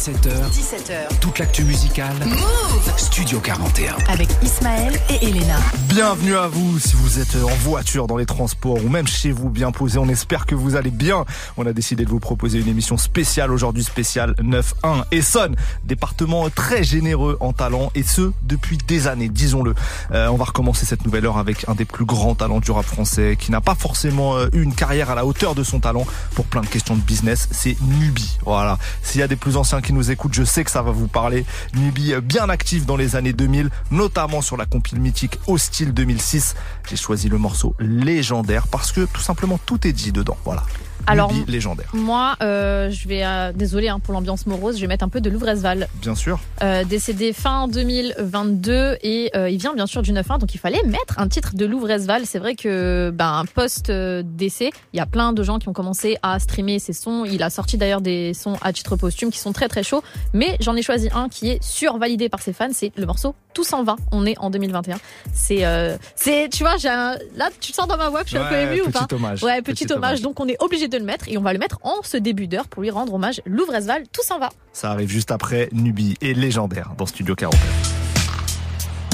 [0.00, 0.30] 17h.
[0.50, 1.18] 17h.
[1.20, 2.14] Toute l'actu musicale.
[2.24, 3.96] Move Studio 41.
[4.08, 5.58] Avec Ismaël et Elena.
[5.90, 9.50] Bienvenue à vous si vous êtes en voiture, dans les transports ou même chez vous
[9.50, 9.98] bien posé.
[9.98, 11.26] On espère que vous allez bien.
[11.58, 15.04] On a décidé de vous proposer une émission spéciale aujourd'hui, spéciale 9-1.
[15.10, 19.74] Essonne, département très généreux en talent et ce depuis des années, disons-le.
[20.12, 22.86] Euh, on va recommencer cette nouvelle heure avec un des plus grands talents du rap
[22.86, 26.06] français qui n'a pas forcément euh, eu une carrière à la hauteur de son talent
[26.34, 27.48] pour plein de questions de business.
[27.50, 28.38] C'est Nubi.
[28.46, 28.78] Voilà.
[29.02, 31.08] S'il y a des plus anciens qui nous écoutent, je sais que ça va vous
[31.08, 31.44] parler.
[31.74, 36.54] Nubi bien actif dans les années 2000, notamment sur la compile mythique Hostile 2006.
[36.88, 40.36] J'ai choisi le morceau légendaire parce que tout simplement tout est dit dedans.
[40.44, 40.64] Voilà.
[41.06, 41.88] Alors, légendaire.
[41.92, 45.20] Moi, euh, je vais, euh, désolé hein, pour l'ambiance morose, je vais mettre un peu
[45.20, 45.88] de Louvresval.
[46.00, 46.38] Bien sûr.
[46.62, 50.82] Euh, décédé fin 2022 et euh, il vient bien sûr du 9-1 donc il fallait
[50.84, 55.06] mettre un titre de Louvresval c'est vrai que ben post euh, décès il y a
[55.06, 58.34] plein de gens qui ont commencé à streamer ses sons il a sorti d'ailleurs des
[58.34, 61.50] sons à titre posthume qui sont très très chauds mais j'en ai choisi un qui
[61.50, 64.98] est survalidé par ses fans c'est le morceau Tout s'en va on est en 2021
[65.32, 68.36] c'est euh, c'est tu vois j'ai un- là tu sens dans ma voix que je
[68.36, 69.42] suis un peu émue ou pas petit hommage.
[69.42, 70.22] ouais petit, Petit hommage hommage.
[70.22, 72.46] donc on est obligé de le mettre et on va le mettre en ce début
[72.46, 76.34] d'heure pour lui rendre hommage Louvresval Tout s'en va Ça arrive juste après Nubi et
[76.34, 77.54] légendaire dans Studio 40.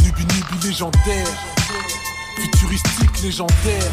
[0.03, 1.27] Nubi Nubi légendaire,
[2.37, 3.93] futuristique légendaire,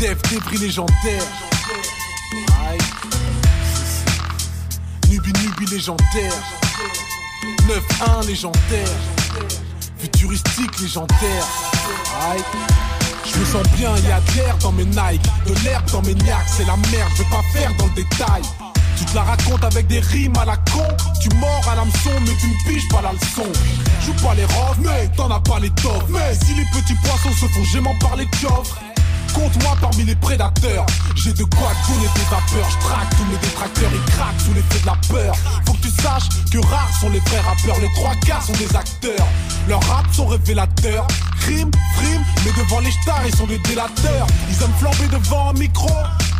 [0.00, 1.24] Dev débris légendaire.
[2.68, 2.78] Aïe.
[5.10, 6.34] Nubi Nubi légendaire,
[7.66, 8.88] 9-1 légendaire,
[9.98, 11.46] futuristique légendaire.
[12.30, 12.42] Aïe.
[13.24, 16.14] Je me sens bien, y a de l'air dans mes Nike, de l'herbe dans mes
[16.14, 18.42] niaques, c'est la merde, je pas faire dans le détail.
[18.96, 20.86] Tu te la racontes avec des rimes à la con,
[21.22, 23.50] tu mords à l'hameçon, mais tu ne piges pas la leçon.
[24.04, 26.04] Joue pas les roses, mais t'en as pas les tops.
[26.10, 28.78] Mais si les petits poissons se font gément par les coffres,
[29.32, 30.86] compte-moi parmi les prédateurs.
[31.14, 34.80] J'ai de quoi donner des vapeurs, je traque tous mes détracteurs, ils craquent sous l'effet
[34.80, 35.34] de la peur.
[35.66, 38.74] Faut que tu saches que rares sont les vrais rappeurs, les trois quarts sont des
[38.76, 39.26] acteurs.
[39.68, 41.06] Leurs raps sont révélateurs,
[41.40, 44.26] crime, frime, mais devant les stars ils sont des délateurs.
[44.50, 45.90] Ils aiment flamber devant un micro.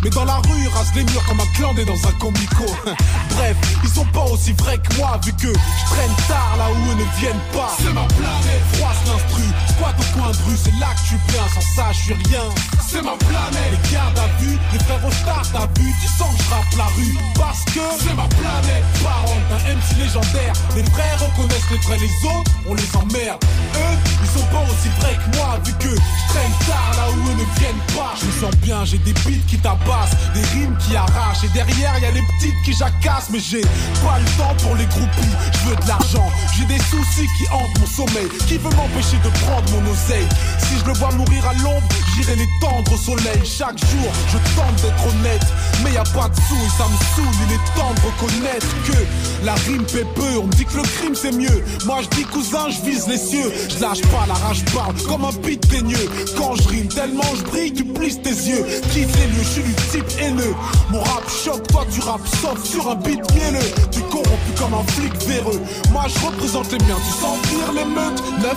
[0.03, 2.65] Mais dans la rue, ils rasent les murs comme un clandé dans un comico.
[3.37, 6.91] Bref, ils sont pas aussi vrais que moi, vu que je traîne tard là où
[6.91, 7.71] eux ne viennent pas.
[7.77, 11.43] C'est ma planète, froisse l'instru, squat au coin de rue, c'est là que suis bien,
[11.55, 12.49] sans ça je suis rien.
[12.91, 16.35] C'est ma planète, les gardes à vue, les frères au stars t'as vu, tu sens
[16.37, 18.83] que je rappe la rue, parce que c'est ma planète.
[19.01, 23.39] Parole d'un MC légendaire, les frères reconnaissent les vrais, les autres, on les emmerde.
[23.77, 27.29] Eux, ils sont pas aussi vrais que moi, vu que je traîne tard là où
[27.31, 28.15] eux ne viennent pas.
[28.19, 31.97] Je me sens bien, j'ai des beats qui tabassent, des rimes qui arrachent, et derrière
[32.01, 33.63] y a les petites qui jacassent, mais j'ai
[34.03, 36.29] pas le temps pour les groupies, je veux de l'argent,
[36.59, 40.27] j'ai des soucis qui hantent mon sommeil, qui veut m'empêcher de prendre mon oseille?
[40.59, 41.87] Si je le vois mourir à l'ombre,
[42.17, 43.41] j'irai l'étendre au soleil.
[43.45, 45.47] Chaque jour, je tente d'être honnête,
[45.83, 47.35] mais y a pas de sous et ça me saoule.
[47.47, 50.39] Il est temps de reconnaître que la rime fait peu.
[50.39, 51.65] On me dit que le crime c'est mieux.
[51.87, 53.53] Moi je dis cousin, je vise les cieux.
[53.69, 56.09] Je lâche pas la rage parle comme un beat teigneux.
[56.37, 58.65] Quand je rime tellement je brille, tu plisses tes yeux.
[58.93, 60.55] Quitte les lieux, je suis du type haineux.
[60.91, 63.71] Mon rap choque, toi tu rap sauf sur un beat mielleux.
[63.91, 65.61] Tu corrompu comme un flic véreux.
[65.93, 68.23] Moi je représente les miens, tu sens venir les meutes.
[68.41, 68.51] 9-1,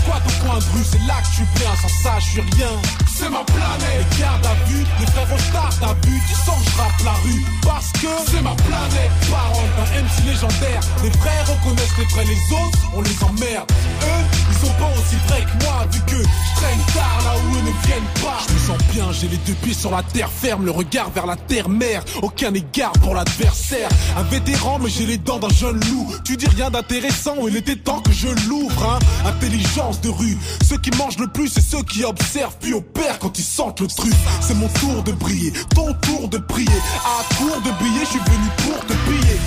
[0.03, 1.47] Squat au coin de rue, c'est là que je suis
[1.81, 2.75] sans ça je suis rien.
[3.07, 6.71] C'est ma planète, les gardes à vue, les frères stars t'as vu, tu sens que
[6.71, 7.45] je rappe la rue.
[7.63, 10.81] Parce que c'est ma planète, parole d'un MC légendaire.
[11.05, 13.71] Les frères reconnaissent les vrais, les autres, on les emmerde.
[13.71, 17.55] Eux, ils sont pas aussi vrais que moi, vu que je traîne tard là où
[17.57, 18.39] eux ne viennent pas.
[18.49, 21.27] Je me sens bien, j'ai les deux pieds sur la terre ferme, le regard vers
[21.27, 22.03] la terre-mère.
[22.23, 23.89] Aucun égard pour l'adversaire.
[24.17, 26.13] Un vétéran, mais j'ai les dents d'un jeune loup.
[26.25, 28.99] Tu dis rien d'intéressant, il était temps que je l'ouvre, hein.
[30.01, 30.39] De rue.
[30.67, 33.87] Ceux qui mangent le plus, c'est ceux qui observent puis opèrent quand ils sentent le
[33.87, 34.13] truc.
[34.41, 36.69] C'est mon tour de briller, ton tour de prier.
[37.05, 39.39] À court de billets, je suis venu pour te piller.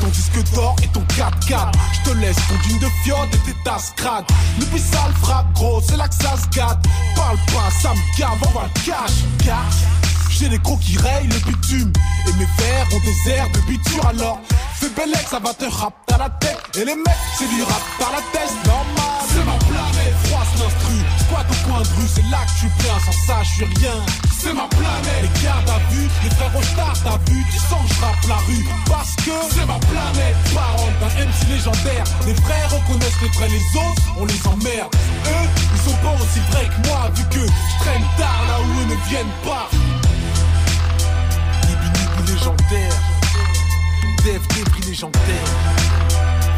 [0.00, 1.72] Ton disque d'or et ton 4x4.
[1.92, 4.24] Je te laisse ton jean de fiotte et tes tasses crades.
[4.60, 6.78] Le plus sale frappe gros, c'est là que ça se gâte.
[7.16, 9.24] Parle pas, ça me gave, on va le cash.
[10.30, 11.92] J'ai les crocs qui rayent le bitume
[12.28, 14.40] Et mes verres ont des airs de biture alors
[14.74, 17.82] Fais bel ça va te rap à la tête Et les mecs, c'est du rap
[17.98, 18.86] par la tête Normal,
[19.28, 19.44] c'est
[21.84, 23.94] C'est là que suis bien, sans ça je suis rien.
[24.36, 27.78] C'est ma planète, les gardes à vue Les frères au stars, t'as vu, tu sens
[27.86, 28.66] que je la rue.
[28.88, 32.04] Parce que c'est ma planète Parole d'un MC légendaire.
[32.26, 34.92] Les frères reconnaissent les vrais, les autres, on les emmerde.
[35.26, 38.80] Eux, ils sont pas aussi vrais que moi Vu que je traîne tard là où
[38.80, 39.70] eux ne viennent pas.
[41.68, 42.96] Nibi légendaire,
[44.24, 45.48] Dev débris légendaire,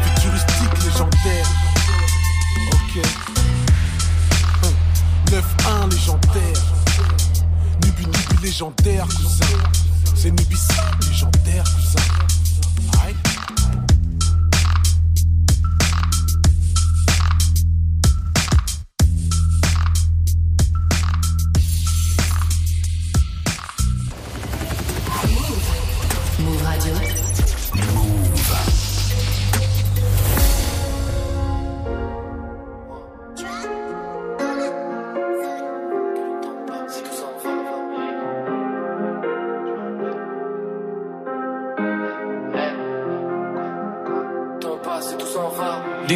[0.03, 1.47] futuristique légendaire,
[5.31, 6.61] 9-1 légendaire.
[7.85, 9.45] Nubi Nubi légendaire, cousin.
[10.13, 10.57] C'est Nubi
[11.07, 12.40] légendaire, cousin.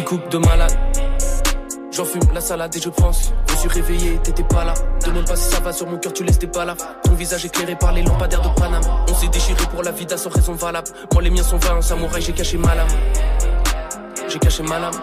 [0.06, 0.72] Coupes de malade.
[1.90, 3.32] J'en fume la salade et je pense.
[3.48, 4.74] Je me suis réveillé, t'étais pas là.
[5.04, 6.76] Demande pas si ça va sur mon cœur, tu laisses tes là.
[7.02, 8.84] Ton visage éclairé par les lampadaires de Paname.
[9.08, 10.88] On s'est déchiré pour la vida sans raison valable.
[11.12, 12.88] Moi les miens sont vains, en samouraï, j'ai caché ma lame.
[14.28, 14.94] J'ai caché ma lame.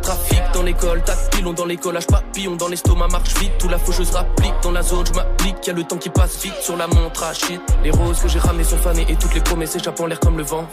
[0.00, 3.68] Trafic dans l'école, tas de pilons dans les collages, papillons dans l'estomac, marche vite, tout
[3.68, 6.54] la faucheuse rapplique dans la zone, je m'applique, y a le temps qui passe vite
[6.60, 7.60] sur la montre à shit.
[7.82, 10.36] Les roses que j'ai ramenées sont fanées et toutes les promesses échappent en l'air comme
[10.36, 10.68] le vent.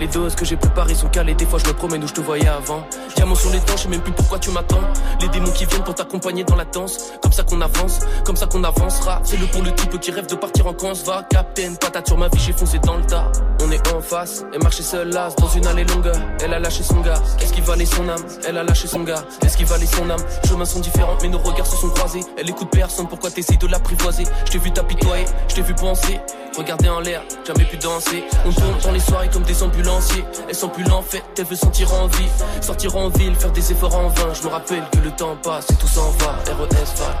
[0.00, 2.20] Les doses que j'ai préparées sont calées, des fois je me promène où je te
[2.20, 2.86] voyais avant.
[3.16, 4.80] Diamant sur les dents, je sais même plus pourquoi tu m'attends.
[5.20, 7.12] Les démons qui viennent pour t'accompagner dans la danse.
[7.20, 9.20] Comme ça qu'on avance, comme ça qu'on avancera.
[9.24, 11.02] C'est le pour le type qui rêve de partir en canse.
[11.04, 13.30] Va, captain, patate sur ma vie, j'ai foncé dans le tas.
[13.60, 16.12] On est en face, et marcher seul là, dans une allée longue.
[16.44, 18.22] Elle a lâché son gars, est-ce qu'il valait son âme?
[18.46, 20.22] Elle a lâché son gars, est-ce qu'il valait son âme?
[20.46, 22.20] Chemins sont différents, mais nos regards se sont croisés.
[22.38, 24.22] Elle écoute personne, pourquoi t'essayes de l'apprivoiser?
[24.46, 26.20] Je t'ai vu t'apitoyer, je t'ai vu penser.
[26.56, 28.24] Regarder en l'air, jamais pu danser.
[28.46, 30.24] On tourne dans les soirées comme des ambulanciers.
[30.48, 32.28] Elle sent plus l'enfer, elle veut sentir en vie.
[32.60, 34.34] Sortir en ville, faire des efforts en vain.
[34.34, 36.38] Je me rappelle que le temps passe et tout s'en va.
[36.46, 37.18] RES va.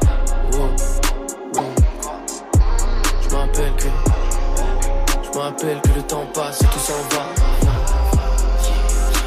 [3.22, 3.88] Je me rappelle que.
[5.32, 7.26] Je rappelle que le temps passe et tout s'en va.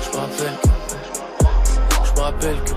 [0.03, 0.69] Je rappelle que.
[2.03, 2.73] Je rappelle que.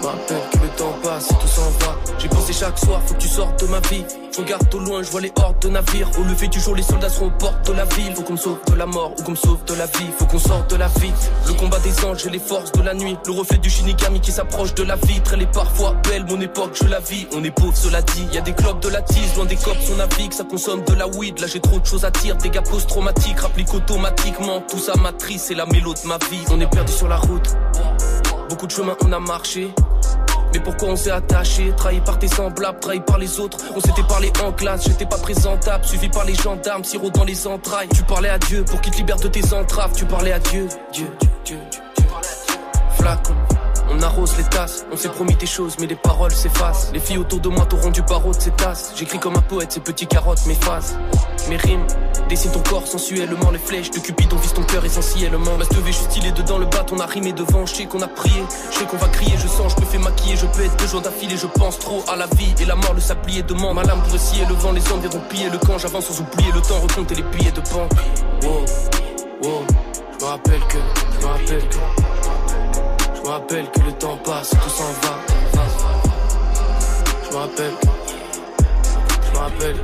[0.00, 1.96] Je rappelle que temps passe tout s'en va.
[2.18, 4.04] J'ai pensé chaque soir, faut que tu sortes de ma vie.
[4.32, 6.08] Je regarde au loin, je vois les hordes de navires.
[6.18, 8.14] Au lever du jour, les soldats seront aux portes de la ville.
[8.16, 10.10] Faut qu'on me sauve de la mort ou qu'on me sauve de la vie.
[10.18, 11.12] Faut qu'on sorte de la vie.
[11.46, 13.16] Le combat des anges et les forces de la nuit.
[13.26, 15.34] Le reflet du shinigami qui s'approche de la vitre.
[15.34, 17.28] Elle est parfois belle, mon époque, je la vis.
[17.36, 18.26] On est pauvre, cela dit.
[18.32, 20.32] Y a des clubs de la tise, loin des cops, on navigue.
[20.32, 21.38] Ça consomme de la weed.
[21.40, 22.36] Là, j'ai trop de choses à dire.
[22.36, 24.62] Dégâts post-traumatiques, rapplique automatiquement.
[24.68, 26.44] Tout ça matrice, c'est la mélo de ma vie.
[26.50, 27.56] On est perdu sur la route.
[28.48, 29.72] Beaucoup de chemins on a marché.
[30.54, 33.58] Mais pourquoi on s'est attaché Trahi par tes semblables, trahi par les autres.
[33.74, 35.84] On s'était parlé en classe, j'étais pas présentable.
[35.84, 37.88] Suivi par les gendarmes, sirop dans les entrailles.
[37.92, 39.92] Tu parlais à Dieu pour qu'il te libère de tes entraves.
[39.96, 41.58] Tu parlais à Dieu, Dieu, Dieu, Dieu,
[41.96, 42.06] Dieu.
[42.96, 43.34] Flacon.
[43.90, 46.90] On arrose les tasses, on s'est promis des choses, mais les paroles s'effacent.
[46.92, 48.92] Les filles autour de moi t'auront du barreau de ces tasses.
[48.96, 50.94] J'écris comme un poète, ces petits carottes m'effacent.
[51.48, 51.86] Mes rimes
[52.28, 55.56] dessinent ton corps sensuellement, les flèches de Cupidon visent ton cœur essentiellement.
[55.58, 57.66] Ma je suis stylé dedans le bat, on a rimé devant.
[57.66, 59.98] Je sais qu'on a prié, je sais qu'on va crier, je sens, je me fais
[59.98, 62.76] maquiller, je peux être deux jours d'affilée, je pense trop à la vie et la
[62.76, 63.74] mort, le sablier demande.
[63.76, 65.78] Ma lame pourrait scier le vent, les hommes verront piller le camp.
[65.78, 67.92] J'avance sans oublier le temps, recompter les billets de banque.
[68.42, 68.64] Wow,
[69.42, 69.64] wow,
[70.18, 70.78] je me rappelle que,
[71.12, 72.13] je me rappelle que.
[73.24, 75.16] Je me rappelle que le temps passe, tout s'en va.
[77.24, 77.72] Je me rappelle.
[79.22, 79.76] Je me rappelle.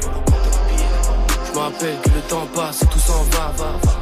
[1.46, 3.92] Je me rappelle que le temps passe, tout s'en va, va, va.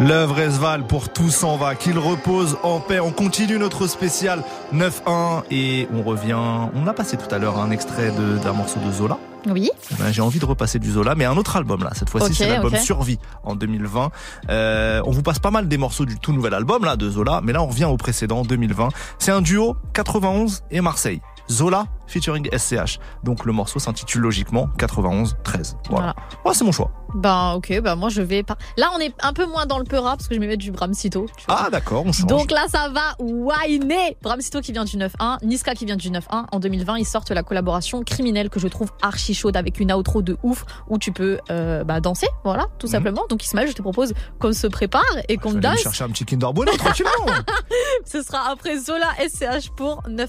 [0.00, 3.00] L'œuvre Esval pour tout s'en va, qu'il repose en paix.
[3.00, 4.42] On continue notre spécial
[4.72, 6.70] 9-1 et on revient.
[6.74, 8.10] On a passé tout à l'heure un extrait
[8.42, 9.18] d'un morceau de Zola.
[9.48, 9.70] Oui.
[9.90, 11.90] Eh ben, J'ai envie de repasser du Zola, mais un autre album là.
[11.94, 12.74] Cette fois-ci, c'est l'album.
[12.76, 14.10] Survie en 2020.
[14.50, 17.40] Euh, on vous passe pas mal des morceaux du tout nouvel album là de Zola,
[17.42, 18.88] mais là on revient au précédent 2020.
[19.18, 21.20] C'est un duo 91 et Marseille.
[21.50, 22.98] Zola featuring SCH.
[23.24, 25.76] Donc le morceau s'intitule logiquement 91 13.
[25.90, 26.14] Voilà.
[26.44, 26.90] Ouais, c'est mon choix.
[27.14, 28.56] Ben ok, ben moi je vais pas.
[28.76, 30.70] Là on est un peu moins dans le peura parce que je vais mettre du
[30.70, 31.26] Bramsito.
[31.48, 32.26] Ah d'accord, on change.
[32.26, 36.46] Donc là ça va whiner Bramsito qui vient du 9-1, Niska qui vient du 9-1.
[36.52, 40.20] En 2020 ils sortent la collaboration criminelle que je trouve archi chaude avec une outro
[40.22, 43.22] de ouf où tu peux euh, bah, danser, voilà, tout simplement.
[43.30, 45.56] Donc Ismaël je te propose qu'on se prépare et qu'on Mhm.
[45.56, 45.82] Je vais aller me danse.
[45.82, 47.10] chercher un petit Kinder Bueno tranquillement.
[48.04, 50.26] Ce sera après Zola SCH pour 9-1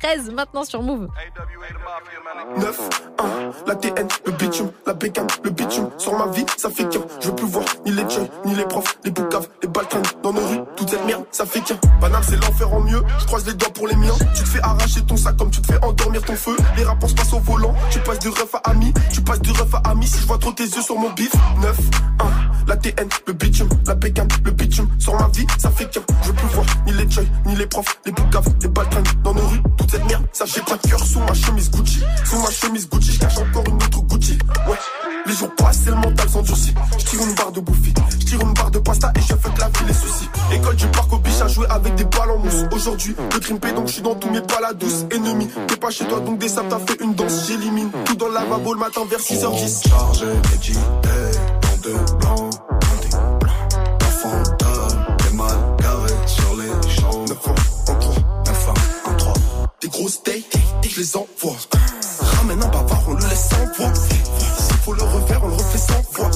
[0.00, 0.30] 13
[0.64, 1.08] sur Move.
[2.56, 2.80] 9,
[3.18, 3.24] 1,
[3.66, 5.90] la TN, le bitume, la bécane, le bitume.
[5.98, 7.00] Sur ma vie, ça fait qu'un.
[7.20, 10.32] Je veux plus voir ni les jeunes, ni les profs, les boucaves, les balkans dans
[10.32, 10.60] nos rues.
[10.76, 11.78] Toute cette merde, ça fait qu'un.
[12.00, 13.02] Banal, c'est l'enfer en mieux.
[13.18, 14.14] Je croise les doigts pour les miens.
[14.34, 16.56] Tu te fais arracher ton sac comme tu te fais endormir ton feu.
[16.76, 17.74] Les rapports se passent au volant.
[17.90, 18.92] Tu passes du ref à ami.
[19.12, 20.06] Tu passes du ref à ami.
[20.06, 21.32] Si je vois trop tes yeux sur mon bif.
[21.62, 21.78] 9,
[22.20, 22.24] 1,
[22.66, 24.88] la TN, le bitume, la bécane, le bitume.
[24.98, 26.00] Sur ma vie, ça fait qu'un.
[26.22, 29.34] Je veux plus voir ni les joy, ni les profs, les boucaves, les balkans dans
[29.34, 29.62] nos rues.
[29.76, 32.00] Toute cette merde, Ça j'ai pas de cœur sous ma chemise Gucci.
[32.24, 34.38] Sous ma chemise Gucci, je cache encore une autre Gucci.
[34.68, 34.76] Ouais.
[35.26, 36.74] Les jours passent et le mental s'endurcit.
[36.98, 39.50] Je tire une barre de bouffi, je tire une barre de pasta et je fais
[39.54, 40.28] que la vie les soucis.
[40.52, 42.64] École du parc au biche à jouer avec des balles en mousse.
[42.72, 45.04] Aujourd'hui, le crime donc je suis dans tous mes palas douces.
[45.10, 47.46] Ennemi, t'es pas chez toi donc des sables t'as fait une danse.
[47.48, 49.88] J'élimine tout dans la lavabo le matin vers 6h10.
[49.88, 50.26] Chargé,
[51.82, 52.50] Dans deux blancs.
[54.00, 57.24] La fantôme, les mal garés sur les champs.
[57.26, 58.14] 9 en 3,
[58.46, 58.68] 9
[59.06, 59.32] 1, 3.
[59.80, 61.56] des grosses steaks, je les envoie.
[62.20, 63.94] Ramène un bavard, on le laisse sans voix.
[63.94, 66.30] S'il faut le refaire, on le refait sans voix.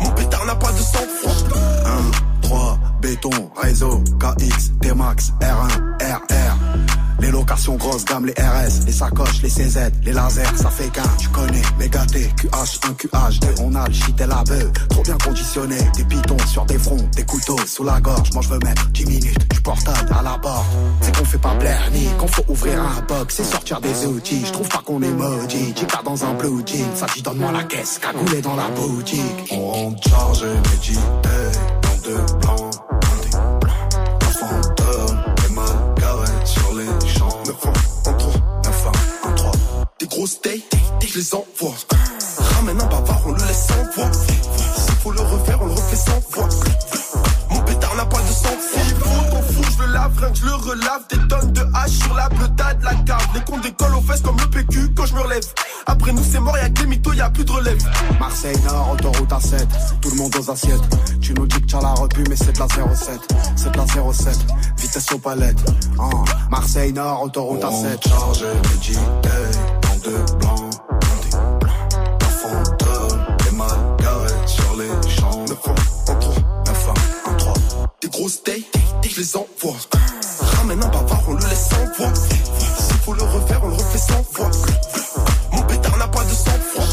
[0.00, 1.58] Mon pétard n'a pas de sang-froid.
[1.84, 6.97] 1, 3, béton, réseau, KX, T-Max, R1, RR.
[7.20, 11.02] Les locations grosses gamme, les RS, les sacoches, les CZ, les lasers, ça fait qu'un,
[11.18, 14.70] tu connais, les gâtés, QH, 1 QH, 2, on a le shit et la beuh,
[14.88, 18.48] trop bien conditionné, des pitons sur des fronts, des couteaux sous la gorge, moi je
[18.48, 20.66] veux mettre 10 minutes, du portable à la porte,
[21.00, 24.44] c'est qu'on fait pas plaire ni qu'on faut ouvrir un box, c'est sortir des outils,
[24.46, 27.64] je trouve pas qu'on est maudit, Chica dans un blue jean, ça dit donne-moi la
[27.64, 29.22] caisse, cagoulé dans la boutique.
[29.50, 30.98] On chargé, médité,
[31.82, 32.87] dans deux blancs.
[40.08, 40.64] Grosses steaks,
[41.06, 41.74] je les envoie.
[42.54, 44.10] Ramène un bavard, on le laisse sans voix.
[44.12, 46.48] S'il faut le refaire, on le refait sans voix.
[47.50, 48.82] Mon pétard n'a pas de sang-froid.
[48.82, 51.02] S'il faut ton fou, je le lave, rien que je le relave.
[51.10, 53.28] Des tonnes de hache sur la de la cave.
[53.34, 55.44] Les comptes décollent aux fesses comme le PQ quand je me relève.
[55.86, 57.78] Après nous, c'est mort, y'a que les mythos, y'a plus de relève.
[58.20, 59.66] Marseille Nord, autoroute A7,
[60.00, 61.20] tout le monde aux assiettes.
[61.20, 63.20] Tu nous dis que tu as la repu, mais c'est de la 07.
[63.56, 64.38] C'est de la 07,
[64.76, 65.64] vitesse aux palettes.
[65.98, 66.10] Ah,
[66.50, 68.08] Marseille Nord, autoroute A7.
[68.08, 68.98] Chargé, médité,
[78.08, 78.70] des grosses steaks,
[79.02, 79.76] je les envoie.
[80.40, 82.14] Ramène un bavard, on le laisse sans voix.
[82.14, 84.50] S'il faut le refaire, on le refait sans voix.
[85.52, 86.84] Mon pétard n'a pas de sang-froid.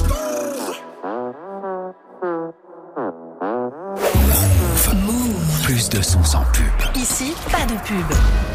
[5.63, 6.95] Plus de sons sans pub.
[6.95, 8.54] Ici, pas de pub.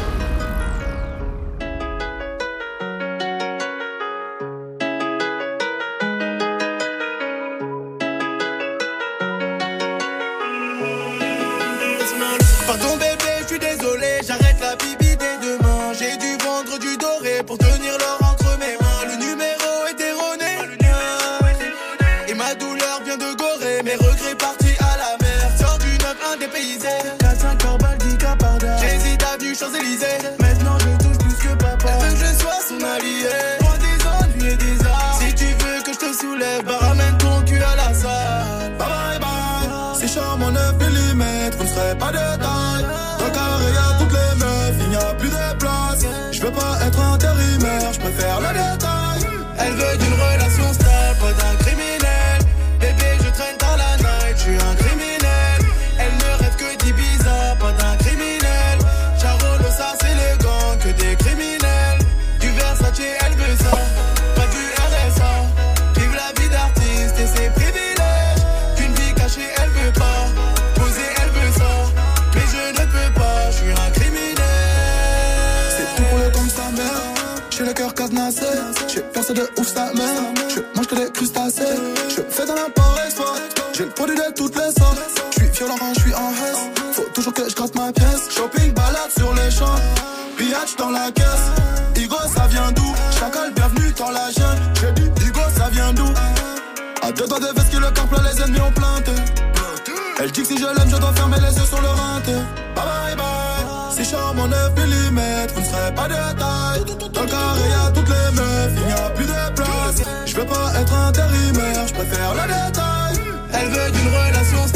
[106.07, 106.85] De taille.
[107.13, 110.01] Dans carré, y'a toutes les meufs, il n'y a plus de place.
[110.25, 113.15] Je veux pas être intérimaire, je préfère le détail.
[113.53, 114.67] Elle veut d'une relation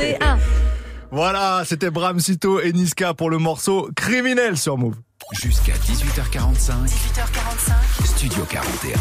[1.12, 4.94] Voilà, c'était Bram Sito et Niska pour le morceau Criminel sur Move.
[5.32, 6.86] Jusqu'à 18h45.
[6.86, 7.49] 18h45.
[8.04, 8.98] Studio 41.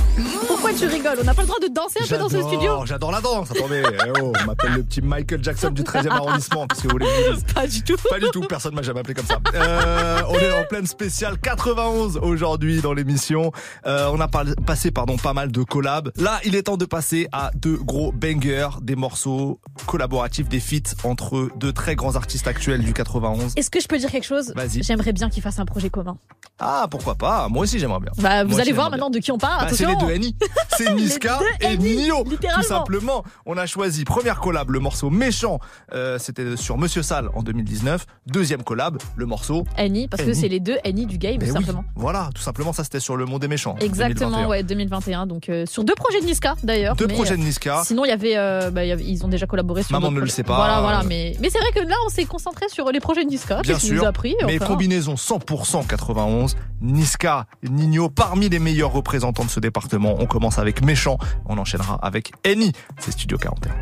[0.48, 1.18] Pourquoi tu rigoles?
[1.22, 2.86] On n'a pas le droit de danser un peu dans ce studio?
[2.86, 3.52] J'adore la danse.
[3.52, 6.68] Attendez, eh oh, on m'appelle le petit Michael Jackson du 13e arrondissement.
[6.68, 7.06] Que vous voulez
[7.54, 7.96] Pas du tout.
[8.10, 9.38] Pas du tout, personne m'a jamais appelé comme ça.
[9.54, 13.52] Euh, on est en pleine spéciale 91 aujourd'hui dans l'émission.
[13.86, 16.12] Euh, on a par- passé pardon pas mal de collabs.
[16.18, 20.96] Là, il est temps de passer à deux gros bangers, des morceaux collaboratifs, des feats
[21.04, 23.54] entre deux très grands artistes actuels du 91.
[23.56, 24.54] Est-ce que je peux dire quelque chose?
[24.56, 24.84] Vas-y.
[24.84, 26.18] J'aimerais bien qu'ils fassent un projet commun.
[26.60, 27.48] Ah, pourquoi pas?
[27.50, 28.12] Moi aussi, j'aimerais bien.
[28.18, 29.66] Bah, vous Moi allez voir maintenant de qui on parle.
[29.66, 30.36] Bah, c'est les deux Annie.
[30.78, 32.24] C'est Niska et Nio.
[32.24, 33.24] Tout simplement.
[33.46, 35.60] On a choisi première collab, le morceau Méchant.
[35.94, 38.06] Euh, C'était sur Monsieur Sale en 2019.
[38.28, 39.64] Deuxième collab, le morceau.
[39.78, 41.84] Annie, parce que c'est les deux Annie du game, tout oui, simplement.
[41.96, 43.76] Voilà, tout simplement, ça c'était sur le monde des méchants.
[43.80, 44.48] Exactement, 2021.
[44.50, 45.28] ouais, 2021.
[45.28, 46.96] Donc euh, sur deux projets de Niska d'ailleurs.
[46.96, 47.84] Deux mais, projets de euh, Niska.
[47.86, 49.92] Sinon, il y avait, euh, bah, il y avait- ils ont déjà collaboré sur.
[49.92, 50.56] Maman ne le sait pas.
[50.56, 51.04] Voilà, voilà.
[51.04, 53.62] Mais, mais c'est vrai que là, on s'est concentré sur les projets de Niska.
[53.62, 54.02] Bien sûr.
[54.02, 54.12] nous a
[54.46, 54.66] mais enfin.
[54.66, 56.56] combinaison 100% 91.
[56.82, 60.16] Niska, Nino, parmi les meilleurs représentants de ce département.
[60.20, 61.18] On commence avec Méchant.
[61.48, 62.72] On enchaînera avec Annie.
[63.00, 63.74] C'est Studio 41.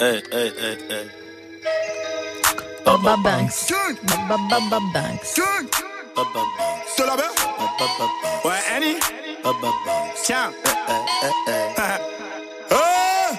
[0.00, 1.06] Hey, hey, hey, hey.
[2.86, 3.72] Baba Banks.
[4.06, 5.36] Baba Baba Banks.
[6.16, 7.30] De la mer
[8.44, 8.96] Ouais, Annie
[10.24, 10.50] Tiens
[12.70, 13.36] Eh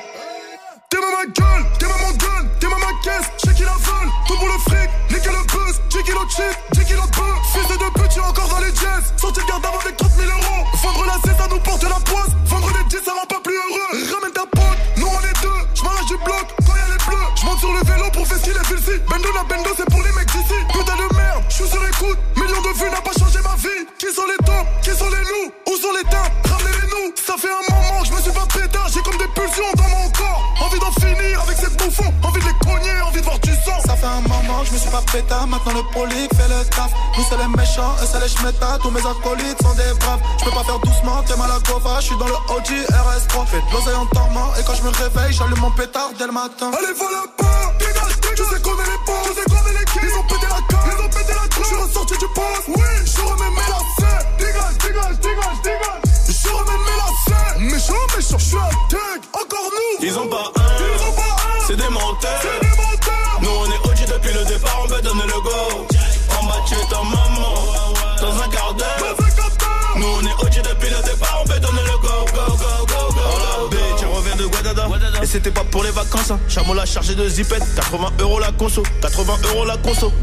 [0.90, 4.48] T'es ma gueule, t'es ma gueule, t'es ma caisse, j'ai qui la veulent, tout pour
[4.48, 6.58] le fric, niquer le buzz, 10 kilos de shit,
[9.18, 12.32] sortir garde avant avec 30 000 euros, vendre la cesse, ça nous porte la poisse,
[12.46, 15.60] vendre les 10, ça rend pas plus heureux, ramène ta pote, nous on est deux,
[15.76, 18.58] j'm'arrache du bloc, quand y'a les bleus, j'monte sur le vélo pour faire ce qu'il
[18.58, 22.20] est Bendo la Bendo c'est pour les mecs d'ici, putain de merde, j'suis sur écoute,
[22.36, 25.24] millions de vues n'a pas changé ma vie, qui sont les tops, qui sont les
[25.24, 28.32] loups, où sont les teintes, ramenez-les nous, ça fait un moment que je me suis
[28.32, 32.14] pas pétard, j'ai comme des pulsions dans mon corps, envie d'en finir avec ces bouffons,
[32.24, 33.57] envie de les cogner, envie de voir du
[33.98, 36.92] fait un moment que je me suis pas pétard, maintenant le prolique fait le taf.
[37.18, 40.22] Nous c'est les méchants, eux c'est les schmettas, tous mes acolytes sont des braves.
[40.40, 43.46] Je peux pas faire doucement, t'es mal à Gova, je suis dans le OG RS3.
[43.48, 46.32] Fais de l'oseille en dormant, et quand je me réveille, j'allume mon pétard dès le
[46.32, 46.72] matin.
[46.78, 48.38] Allez, dégage, dégage.
[48.38, 50.04] Tu sais qu'on est les bons, tu sais qu'on est l'équipe.
[50.04, 51.58] Ils ont pété la carte, ils ont pété la carte.
[51.58, 54.26] Je suis ressorti du poste, oui, je remets mes lacets.
[54.38, 56.02] Dégage, dégage, dégage, dégage.
[56.28, 57.60] Je remets mes lacets.
[57.60, 60.06] Méchant, méchant, je suis un tag, encore nous.
[60.06, 62.30] Ils ont pas un, Ils ont pas un, c'est des menteurs.
[62.42, 62.67] c'est des menteurs.
[75.28, 76.40] Et c'était pas pour les vacances, hein.
[76.48, 80.14] Chameau l'a chargé de zipette, 80 euros la conso, 80 euros la conso.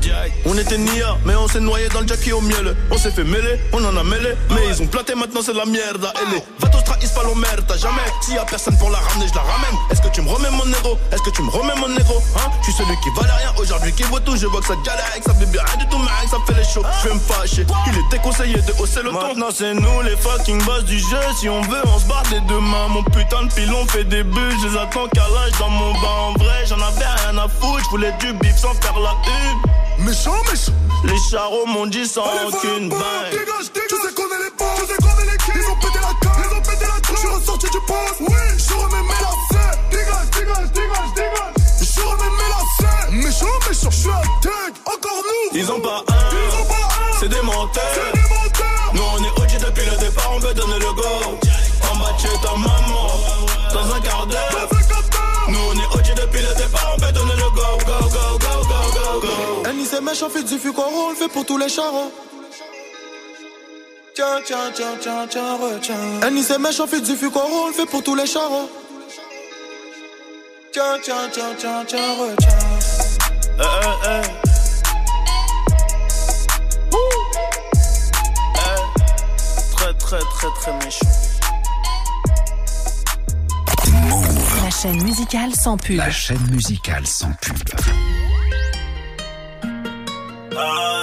[0.46, 2.74] On était nia, mais on s'est noyé dans le jackie au miel.
[2.90, 5.66] On s'est fait mêler, on en a mêlé, mais ils ont planté maintenant c'est la
[5.66, 6.10] merde.
[6.30, 8.02] Les vatos trahissent pas l'omerta, jamais.
[8.20, 9.76] S'il y a personne pour la ramener, je la ramène.
[9.90, 12.50] Est-ce que tu me remets mon négro Est-ce que tu me remets mon négro Hein?
[12.60, 14.36] Je suis celui qui valait rien aujourd'hui, qui vaut tout?
[14.36, 16.54] Je vois que ça galère, que ça fait bien rien du tout, mec, ça fait
[16.54, 16.82] les shows.
[17.02, 19.20] Je vais me fâcher, il est déconseillé de hausser le ton.
[19.28, 21.20] Maintenant c'est nous les fucking boss du jeu.
[21.38, 22.88] Si on veut, on se barre dès demain.
[22.88, 26.08] Mon putain de pilon fait des buts, je les attends qu'à l'âge dans mon bain.
[26.28, 30.04] En vrai, j'en avais rien à foutre, je voulais du bif sans faire la une.
[30.04, 30.72] Méchant, méchant.
[31.04, 32.96] Les charros m'ont dit sans Allez, aucune bain.
[33.30, 33.88] dégage, dégage.
[33.88, 34.23] Tu sais qu'on
[38.20, 39.78] oui, je remets mes lacets.
[39.90, 41.54] Dégage, dégage, dégage, dégage.
[41.80, 43.10] Je remets mes lacets.
[43.12, 45.58] Méchant, méchant, je suis un tag, encore nous.
[45.58, 47.82] Ils ont pas Ils un, ont pas un, c'est des menteurs.
[47.94, 48.92] c'est des menteurs.
[48.94, 51.02] Nous on est OG depuis le départ, on veut donner le go.
[51.92, 53.08] En bas tu es ta maman,
[53.72, 54.68] dans un quart d'heure.
[55.48, 58.64] Nous on est OG depuis le départ, on veut donner le go, go, go, go,
[58.68, 59.68] go, go, go.
[59.68, 62.12] Annie c'est méchant, fait du fuck on le fait pour tous les charros.
[64.14, 65.96] Tiens, tiens, tiens, tiens, tiens, retiens.
[66.22, 68.70] Annie c'est méchant, fait du fuck on le fait pour tous les charros.
[70.72, 72.48] Tiens, tiens, tiens, tiens, tiens, retiens.
[73.58, 74.22] Eh, eh, eh.
[78.54, 81.06] Eh, Très, très, très, très méchant.
[84.62, 85.96] La chaîne musicale sans pub.
[85.96, 87.58] La chaîne musicale sans pub.
[90.56, 90.93] Ah,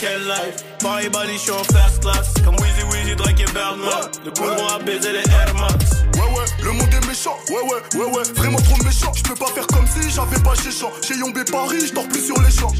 [0.00, 0.64] Quelle life.
[0.78, 2.32] Paris, body, je suis en first class.
[2.42, 4.08] Comme Weezy, Weezy, Drake et Birdman.
[4.24, 5.74] Le poumon a baisé les Air Max.
[6.14, 9.12] Ouais ouais, le monde est méchant, ouais ouais, ouais ouais, vraiment trop méchant.
[9.14, 10.90] Je peux pas faire comme si j'avais pas chez champ.
[11.06, 12.72] Chez Yombé Paris, je dors plus sur les champs.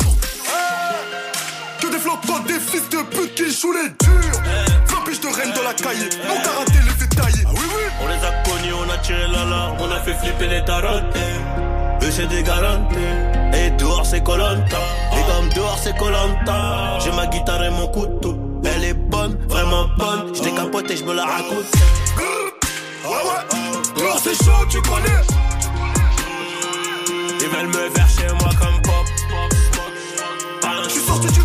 [1.78, 4.40] Que des flottants, des fils de pute qui jouent les durs.
[4.86, 8.32] Flampiche de reine dans la cahier, mon karaté les Ah oui oui, On les a
[8.44, 11.04] connus, on a tiré l'alarme, on a fait flipper les tarotes.
[12.02, 12.96] Eux c'est des garanties,
[13.52, 14.78] et dehors c'est Colanta.
[15.12, 16.98] Les gars l'homme dehors c'est Colanta.
[17.00, 18.36] J'ai ma guitare et mon couteau.
[18.64, 20.34] Elle est bonne, vraiment bonne.
[20.34, 21.66] Je décapote et je me la raconte.
[23.04, 24.00] Ouais, ouais.
[24.02, 25.20] Dehors c'est chaud, tu connais.
[27.42, 29.06] Ils veulent me faire chez moi comme pop.
[30.84, 31.42] Je suis sorti du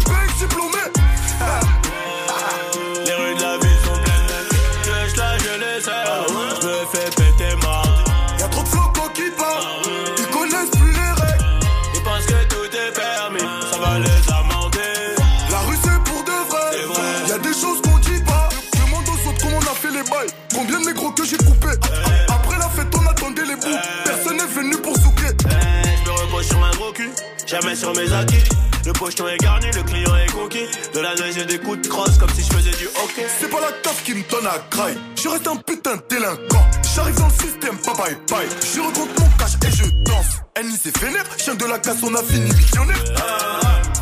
[27.61, 28.43] Jamais sur mes acquis.
[28.85, 30.67] Le pocheton est garni, le client est conquis.
[30.93, 33.25] De la neige et des coups de crosse comme si je faisais du hockey.
[33.39, 34.97] C'est pas la taf qui me donne à graille.
[35.15, 36.67] Je reste un putain de délinquant.
[36.93, 38.47] J'arrive dans le système, pas bye bye.
[38.61, 40.41] Je rencontre mon cash et je danse.
[40.57, 43.03] Annie c'est vénère, chien de la casse, on a fini millionnaire.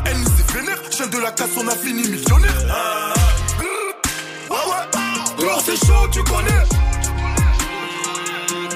[0.06, 3.14] Annie c'est vénère, chien de la casse, on a fini millionnaire.
[4.50, 5.48] Ouais, ouais.
[5.64, 6.64] C'est chaud, tu connais.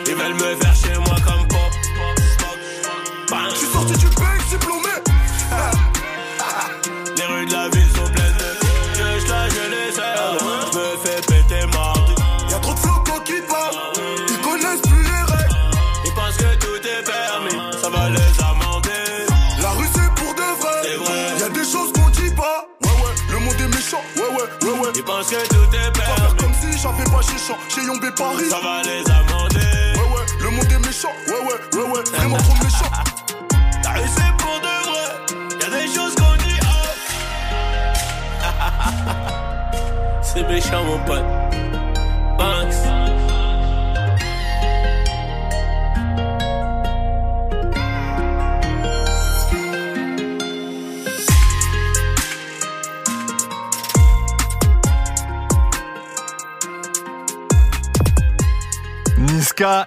[0.08, 1.36] Ils veulent me faire chez moi comme
[27.28, 28.49] pas chez Yombé Paris.
[28.49, 29.94] Ça va les amender.
[29.95, 31.12] Ouais, ouais, le monde est méchant.
[31.28, 32.04] Ouais, ouais, ouais, ouais.
[32.18, 32.91] Vraiment trop méchant.
[33.84, 35.08] La rue c'est pour de vrai.
[35.62, 36.60] Y'a des choses qu'on dit.
[36.64, 36.88] oh.
[40.22, 41.26] c'est méchant, mon pote.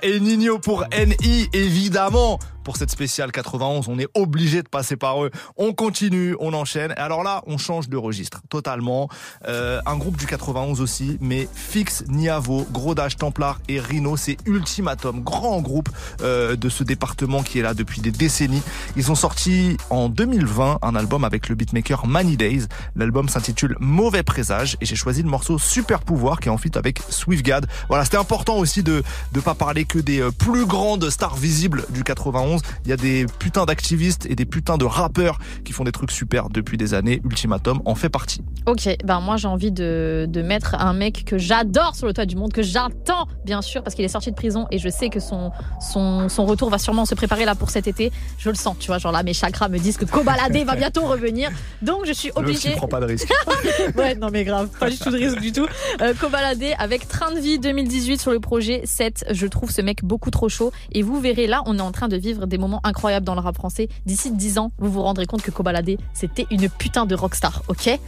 [0.02, 2.40] Et Nino pour NI, évidemment.
[2.64, 5.30] Pour cette spéciale 91, on est obligé de passer par eux.
[5.56, 6.92] On continue, on enchaîne.
[6.92, 9.08] Et alors là, on change de registre totalement.
[9.48, 15.22] Euh, un groupe du 91 aussi, mais Fix, Niavo, Grodage, Templar et Rhino, c'est Ultimatum,
[15.22, 15.88] grand groupe
[16.22, 18.62] euh, de ce département qui est là depuis des décennies.
[18.96, 22.66] Ils ont sorti en 2020 un album avec le beatmaker Many Days.
[22.96, 26.72] L'album s'intitule Mauvais Présage et j'ai choisi le morceau Super Pouvoir qui est en fit
[26.74, 27.66] avec Swiftgad.
[27.88, 31.84] Voilà, c'était important aussi de de pas parler que des euh, plus grandes stars visibles
[31.90, 32.49] du 91.
[32.84, 36.10] Il y a des putains d'activistes et des putains de rappeurs qui font des trucs
[36.10, 37.20] super depuis des années.
[37.24, 38.42] Ultimatum en fait partie.
[38.66, 42.26] Ok, ben moi j'ai envie de, de mettre un mec que j'adore sur le toit
[42.26, 45.08] du monde, que j'attends bien sûr parce qu'il est sorti de prison et je sais
[45.08, 45.50] que son,
[45.80, 48.12] son, son retour va sûrement se préparer là pour cet été.
[48.38, 51.02] Je le sens, tu vois, genre là mes chakras me disent que Kobalade va bientôt
[51.02, 51.50] revenir.
[51.82, 52.72] Donc je suis obligée.
[52.72, 53.32] prend pas de risque.
[53.96, 55.66] ouais, non mais grave, pas du tout de risque du tout.
[56.00, 60.04] Euh, Kobalade avec Train de vie 2018 sur le projet 7, je trouve ce mec
[60.04, 62.80] beaucoup trop chaud et vous verrez là, on est en train de vivre des moments
[62.84, 63.88] incroyables dans le rap français.
[64.06, 67.98] D'ici 10 ans, vous vous rendrez compte que Kobalade, c'était une putain de rockstar, ok?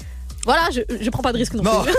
[0.45, 1.83] Voilà, je, je prends pas de risque non, Non.
[1.85, 1.93] plus.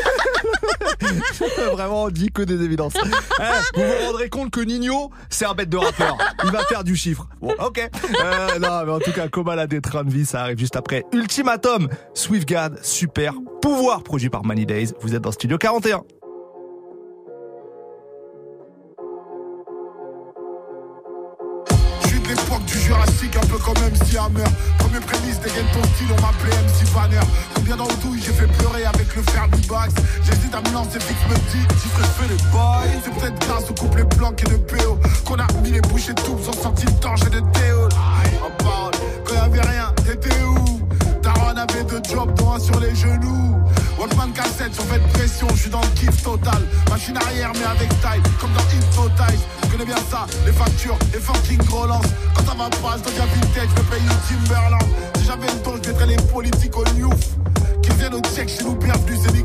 [1.73, 2.93] Vraiment, on dit que des évidences.
[2.95, 6.17] Eh, vous vous rendrez compte que Nino, c'est un bête de rappeur.
[6.43, 7.27] Il va faire du chiffre.
[7.41, 7.79] Bon, ok.
[7.79, 11.05] Euh, non, mais en tout cas, Kobalade Train de vie, ça arrive juste après.
[11.13, 14.91] Ultimatum, Swiftgad, super pouvoir produit par Many Days.
[15.01, 16.01] Vous êtes dans Studio 41.
[23.63, 24.43] Comme MC Hammer.
[24.77, 27.25] Premier prémisse, dégaine ton style, on m'appelait MC Banner.
[27.55, 29.93] Combien dans le douille j'ai fait pleurer avec le fer du Bax.
[30.23, 33.01] J'hésite à me lancer, fixe me dit, si je fais les bails.
[33.03, 36.43] C'est peut-être grâce au couple blanc et de PO qu'on a mis les bouchées doubles
[36.43, 37.87] sans sorti le danger de Théo.
[38.45, 38.93] En parole,
[39.25, 40.81] quand y'avait rien, t'étais où?
[41.21, 43.55] Taron avait deux jobs, dont un sur les genoux.
[43.97, 46.61] Walkman cassette, sur de pression, je suis dans le kiff total.
[46.89, 49.41] Machine arrière, mais avec taille, comme dans Hypnotize.
[49.73, 52.05] Connais bien ça, les factures, les fucking relance.
[52.35, 54.85] Quand ça va pas, je deviens vintage, je paye Timberland.
[55.17, 57.33] Si j'avais le temps, je mettrais les politiques au Newf.
[57.81, 59.43] Qui viennent au check chez nous, bienvenue, c'est des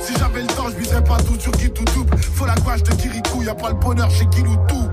[0.00, 2.18] Si j'avais le temps, je miserais pas tout sur qui tout double.
[2.34, 4.90] Faut la gouache de Kirikou, y a pas le bonheur chez Kilou tout.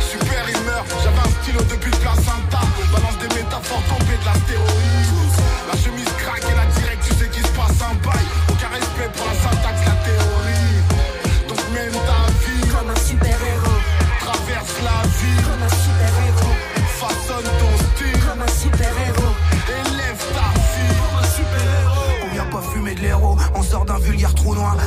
[0.00, 2.60] Super, il meurt, j'avais un stylo depuis le placenta.
[2.90, 5.36] Balance des métaphores tombées de la stéroïde.
[5.68, 8.24] La chemise craque et la direct, tu sais qu'il se passe un bail.
[8.48, 9.36] Aucun respect pour la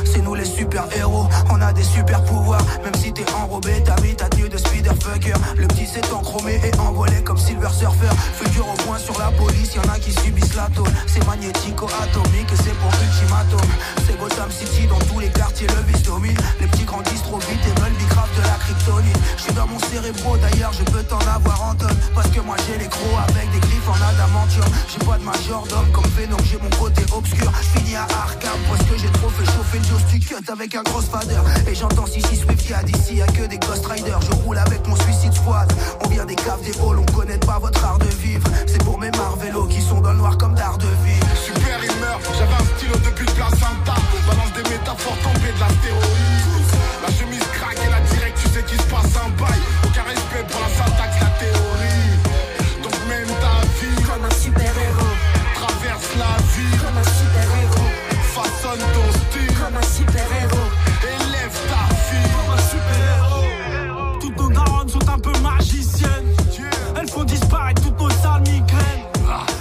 [0.04, 3.94] c'est nous les super héros, on a des super pouvoirs, même si t'es enrobé, ta
[3.96, 8.08] vie, ta tenue de speeder fucker, le petit s'est enchromé et envolé comme Silver Surfer,
[8.34, 10.50] futur au point sur la police, y'en a qui subissent
[11.06, 13.68] C'est magnético-atomique et c'est pour ultimatum.
[14.06, 16.36] C'est Gotham City dans tous les quartiers, le vice domine.
[16.60, 19.18] Les petits grandissent trop vite et veulent bicraft de la kryptonite.
[19.36, 21.96] Je dans mon cérébro d'ailleurs, je peux t'en avoir en tonne.
[22.14, 24.66] Parce que moi j'ai les crocs avec des griffes en adamantium.
[24.88, 27.50] J'ai pas de majordome comme Venom, j'ai mon côté obscur.
[27.62, 31.40] J'finis à Arkham parce que j'ai trop fait chauffer le cut avec un gros fader.
[31.68, 34.20] Et j'entends si si Swift y'a d'ici, y'a que des Ghost Riders.
[34.22, 35.72] Je roule avec mon suicide squad.
[36.04, 38.46] On vient des caves, des halls, on connaît pas votre art de vivre.
[38.66, 41.20] C'est pour mes Marvelos qui sont dans le noir comme d'art de vie.
[41.44, 42.22] Super, il meurt.
[42.38, 43.94] J'avais un stylo depuis le placenta.
[44.26, 46.70] Balance des métaphores tombées de l'astéroïde.
[47.02, 49.60] La chemise craque et la direct, tu sais qu'il se passe un bail.
[49.84, 52.14] Aucun respect pour la syntaxe, la théorie.
[52.82, 55.16] Donc mène ta vie comme un super-héros.
[55.54, 57.90] Traverse la vie comme un super-héros.
[58.34, 58.84] Façonne
[59.76, 60.70] un super-héros.
[61.02, 64.18] Élève ta fille un super-héros.
[64.20, 66.34] Toutes nos darons sont un peu magiciennes.
[66.98, 69.06] Elles font disparaître toutes nos sales migraines.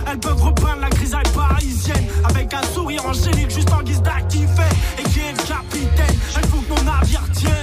[0.08, 4.64] Elles peuvent repeindre la grisaille parisienne avec un sourire angélique juste en guise d'actifé.
[4.98, 7.59] Et qui est le capitaine Elles font que nos navires tiennent.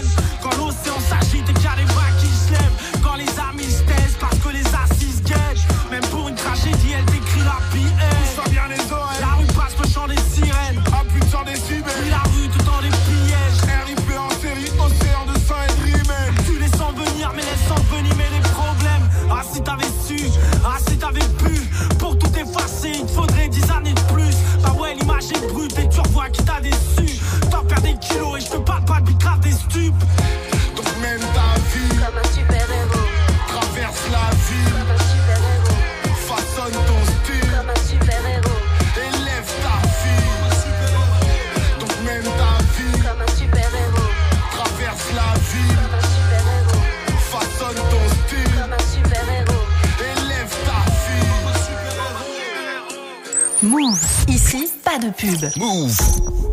[54.96, 55.56] Pas de pub.
[55.56, 56.45] Move.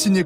[0.00, 0.24] Signé.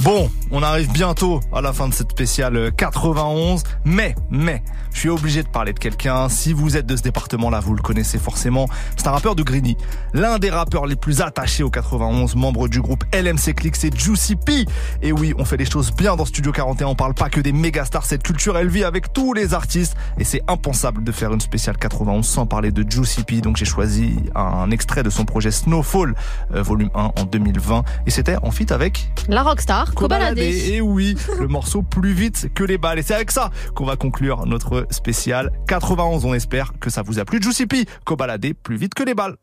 [0.00, 4.62] Bon, on arrive bientôt à la fin de cette spéciale 91, mais, mais,
[4.96, 6.30] je suis obligé de parler de quelqu'un.
[6.30, 8.66] Si vous êtes de ce département-là, vous le connaissez forcément.
[8.96, 9.76] C'est un rappeur de Grigny.
[10.14, 14.36] L'un des rappeurs les plus attachés au 91, membre du groupe LMC Click, c'est Juicy
[14.36, 14.64] P.
[15.02, 16.86] Et oui, on fait les choses bien dans Studio 41.
[16.86, 18.06] On parle pas que des méga stars.
[18.06, 19.96] Cette culture, elle vit avec tous les artistes.
[20.16, 23.42] Et c'est impensable de faire une spéciale 91 sans parler de Juicy P.
[23.42, 26.14] Donc j'ai choisi un extrait de son projet Snowfall,
[26.54, 27.84] euh, volume 1 en 2020.
[28.06, 30.38] Et c'était en feat avec La rockstar, Kobalade.
[30.38, 32.98] et oui, le morceau plus vite que les balles.
[32.98, 36.24] Et c'est avec ça qu'on va conclure notre spécial 91.
[36.24, 37.42] On espère que ça vous a plu.
[37.42, 39.36] Juicy P, Kobalade plus vite que les balles.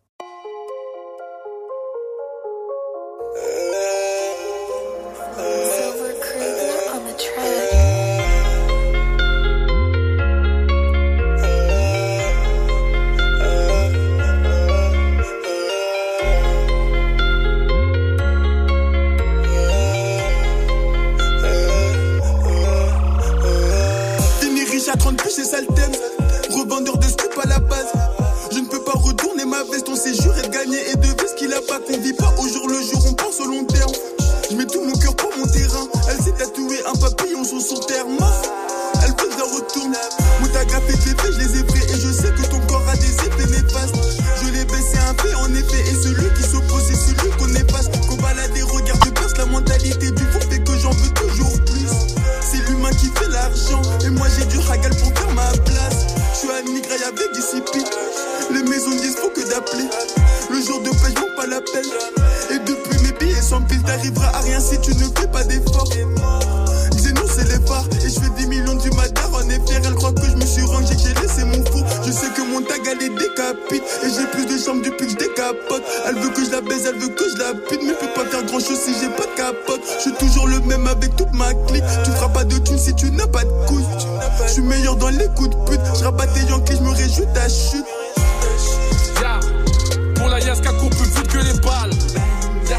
[30.65, 33.13] De et de ce qu'il a pas qu'on vit pas au jour le jour, on
[33.13, 33.91] pense au long terme.
[34.49, 35.87] Je mets tout mon cœur pour mon terrain.
[36.09, 38.17] Elle s'est tatouée un papillon sur son terme.
[39.03, 39.95] Elle veut que je retourne.
[40.41, 42.59] Mon tag a fait des faits, je les ai faits et je sais que ton
[42.67, 43.95] corps a des effets néfastes.
[44.41, 47.89] Je l'ai baissé un fait en effet et celui qui s'oppose c'est celui qu'on efface.
[48.07, 51.91] Qu'on balade et regarde baisse la mentalité du fond fait que j'en veux toujours plus.
[52.39, 56.07] C'est l'humain qui fait l'argent et moi j'ai du hagal pour faire ma place.
[56.33, 57.89] Je suis à Nigraï avec discipline.
[58.51, 60.22] Les maisons disent faut que d'appeler.
[60.53, 61.83] Le jour de je manque pas l'appel.
[62.51, 65.89] Et depuis mes billets sans pile, t'arriveras à rien si tu ne fais pas d'efforts.
[65.89, 67.87] Dis-nous, c'est les phares.
[68.05, 69.81] Et je fais 10 millions du matin en effet.
[69.83, 71.83] Elle croit que je me suis rangé, j'ai laissé mon fou.
[72.05, 73.81] Je sais que mon tag, elle est décapite.
[74.03, 75.83] Et j'ai plus de chambres depuis que je décapote.
[76.07, 77.81] Elle veut que je la baise, elle veut que je la pute.
[77.81, 79.81] Mais je peux pas faire grand chose si j'ai pas de capote.
[79.97, 81.83] Je suis toujours le même avec toute ma clique.
[82.05, 83.87] Tu feras pas de thunes si tu n'as pas de couilles.
[84.45, 85.81] Je suis meilleur dans les coups de pute.
[85.97, 87.87] Je rabatte tes Yankees, je me réjouis ta chute.
[90.53, 91.89] Ya, Pour la Yaska court plus vite que les balles.
[92.69, 92.77] Ya.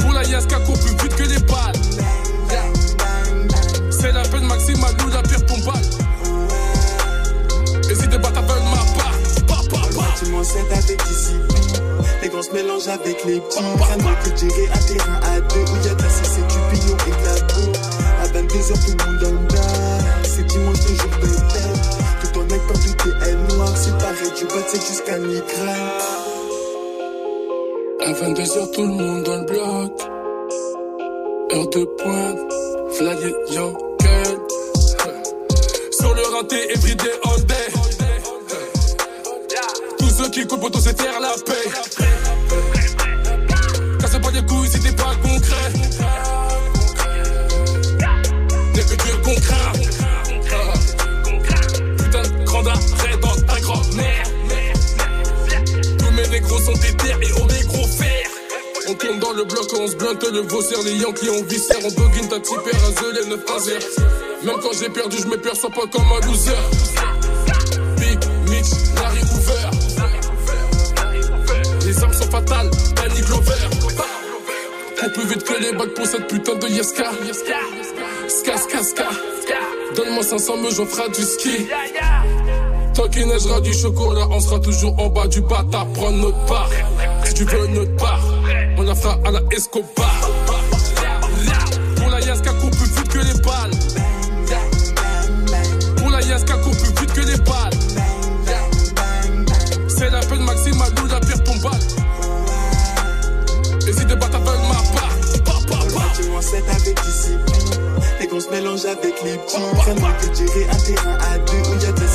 [0.00, 1.80] Pour la Yaska court plus vite que les balles.
[2.50, 2.62] Ya.
[3.90, 5.80] C'est la peine maximale ou la pire ton balle.
[7.90, 10.02] Et si des bâtards veulent ma part, pa, pa, pa.
[10.02, 11.82] bâtiment 7 avec discipline.
[12.20, 13.58] Les grands se mélangent avec les petits.
[13.58, 16.58] Rien que gérer un terrain à deux où y a de la cisse et du
[16.70, 17.72] pignon et de la boue.
[18.22, 19.62] À 22h, tout le monde dans le bar.
[20.22, 21.96] C'est dimanche, le jour de fête.
[22.20, 23.72] Tout en mec partout t'es elle noire.
[23.76, 25.75] C'est pareil, du bas, c'est jusqu'à Nigra.
[28.26, 29.92] À 22h, tout le monde dans le bloc.
[31.52, 32.38] Heure de pointe,
[32.98, 33.20] Vlad
[33.52, 34.38] Yankel.
[35.92, 37.54] Sur le rinté, everyday all day.
[39.98, 41.95] Tous ceux qui coupent pour se faire la paix.
[59.36, 62.58] Le bloc, on se blinde le vaussaire, les Yankees on viscère, on buguine ta type
[62.58, 63.78] un les 9 à 0.
[64.44, 66.52] Même quand j'ai perdu, je me perçois pas comme un loser.
[67.98, 68.18] Big
[68.48, 69.70] Mitch, Larry Hoover.
[71.84, 73.52] Les armes sont fatales, Danny Glover.
[75.04, 77.10] On plus vite que les bacs pour cette putain de Yeska.
[78.28, 79.08] Ska, ska, ska.
[79.96, 81.68] Donne-moi 500 me j'en ferai du ski.
[82.94, 85.86] Tant qu'il neigera du chocolat, on sera toujours en bas du bâtard.
[85.92, 86.70] Prendre notre part.
[87.24, 88.20] Si tu veux notre part,
[88.96, 90.30] fera à la Escobar.
[91.96, 93.70] Pour la Yaska, court plus vite que les balles.
[95.96, 97.70] Pour la Yaska, court plus vite que les balles.
[99.88, 101.80] C'est la peine maximale ou la pire ton balle.
[103.88, 106.08] Et si des bâtards veulent ma part, pa, pa, pa.
[106.08, 107.80] Bâtiment 7 avec discipline.
[108.20, 109.58] Les grands se mélangent avec les petits.
[109.58, 112.06] Mieux que de gérer un terrain à deux où y a de la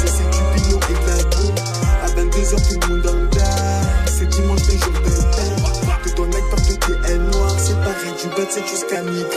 [8.49, 9.30] jusqu'à Nigra.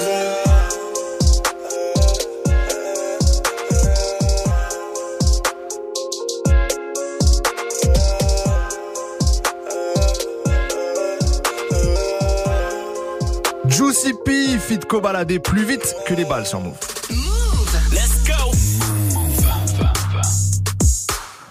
[13.66, 16.93] Juicy P, fit Kobalade plus vite que les balles sur Move.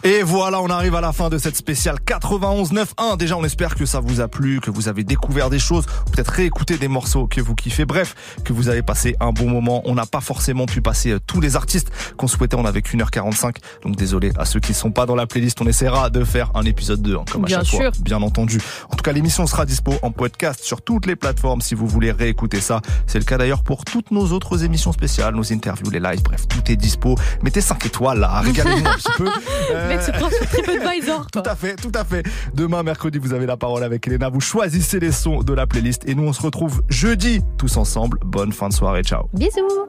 [0.06, 3.16] Et voilà, on arrive à la fin de cette spéciale 91.9.1.
[3.16, 6.28] Déjà, on espère que ça vous a plu, que vous avez découvert des choses, peut-être
[6.28, 7.86] réécouté des morceaux que vous kiffez.
[7.86, 8.14] Bref,
[8.44, 9.82] que vous avez passé un bon moment.
[9.86, 12.58] On n'a pas forcément pu passer euh, tous les artistes qu'on souhaitait.
[12.58, 13.56] On avait qu'une heure 45.
[13.84, 15.62] Donc désolé à ceux qui sont pas dans la playlist.
[15.62, 17.80] On essaiera de faire un épisode 2, hein, comme à Bien chaque fois.
[17.94, 18.04] sûr.
[18.04, 18.60] Bien entendu.
[18.92, 22.12] En tout cas, l'émission sera dispo en podcast sur toutes les plateformes si vous voulez
[22.12, 22.82] réécouter ça.
[23.08, 26.24] C'est le cas d'ailleurs pour toutes nos autres émissions spéciales, nos interviews, les lives.
[26.24, 27.16] Bref, tout est dispo.
[27.42, 28.42] Mettez 5 étoiles là.
[28.42, 29.26] Régalez-nous un petit peu.
[29.70, 31.28] Le sur TripAdvisor.
[31.32, 32.24] Tout à fait, tout à fait.
[32.54, 34.30] Demain, mercredi, vous avez la parole avec Elena.
[34.30, 38.18] Vous choisissez les sons de la playlist et nous, on se retrouve jeudi tous ensemble.
[38.26, 39.04] Bonne fin de soirée.
[39.04, 39.28] Ciao.
[39.34, 39.88] Bisous.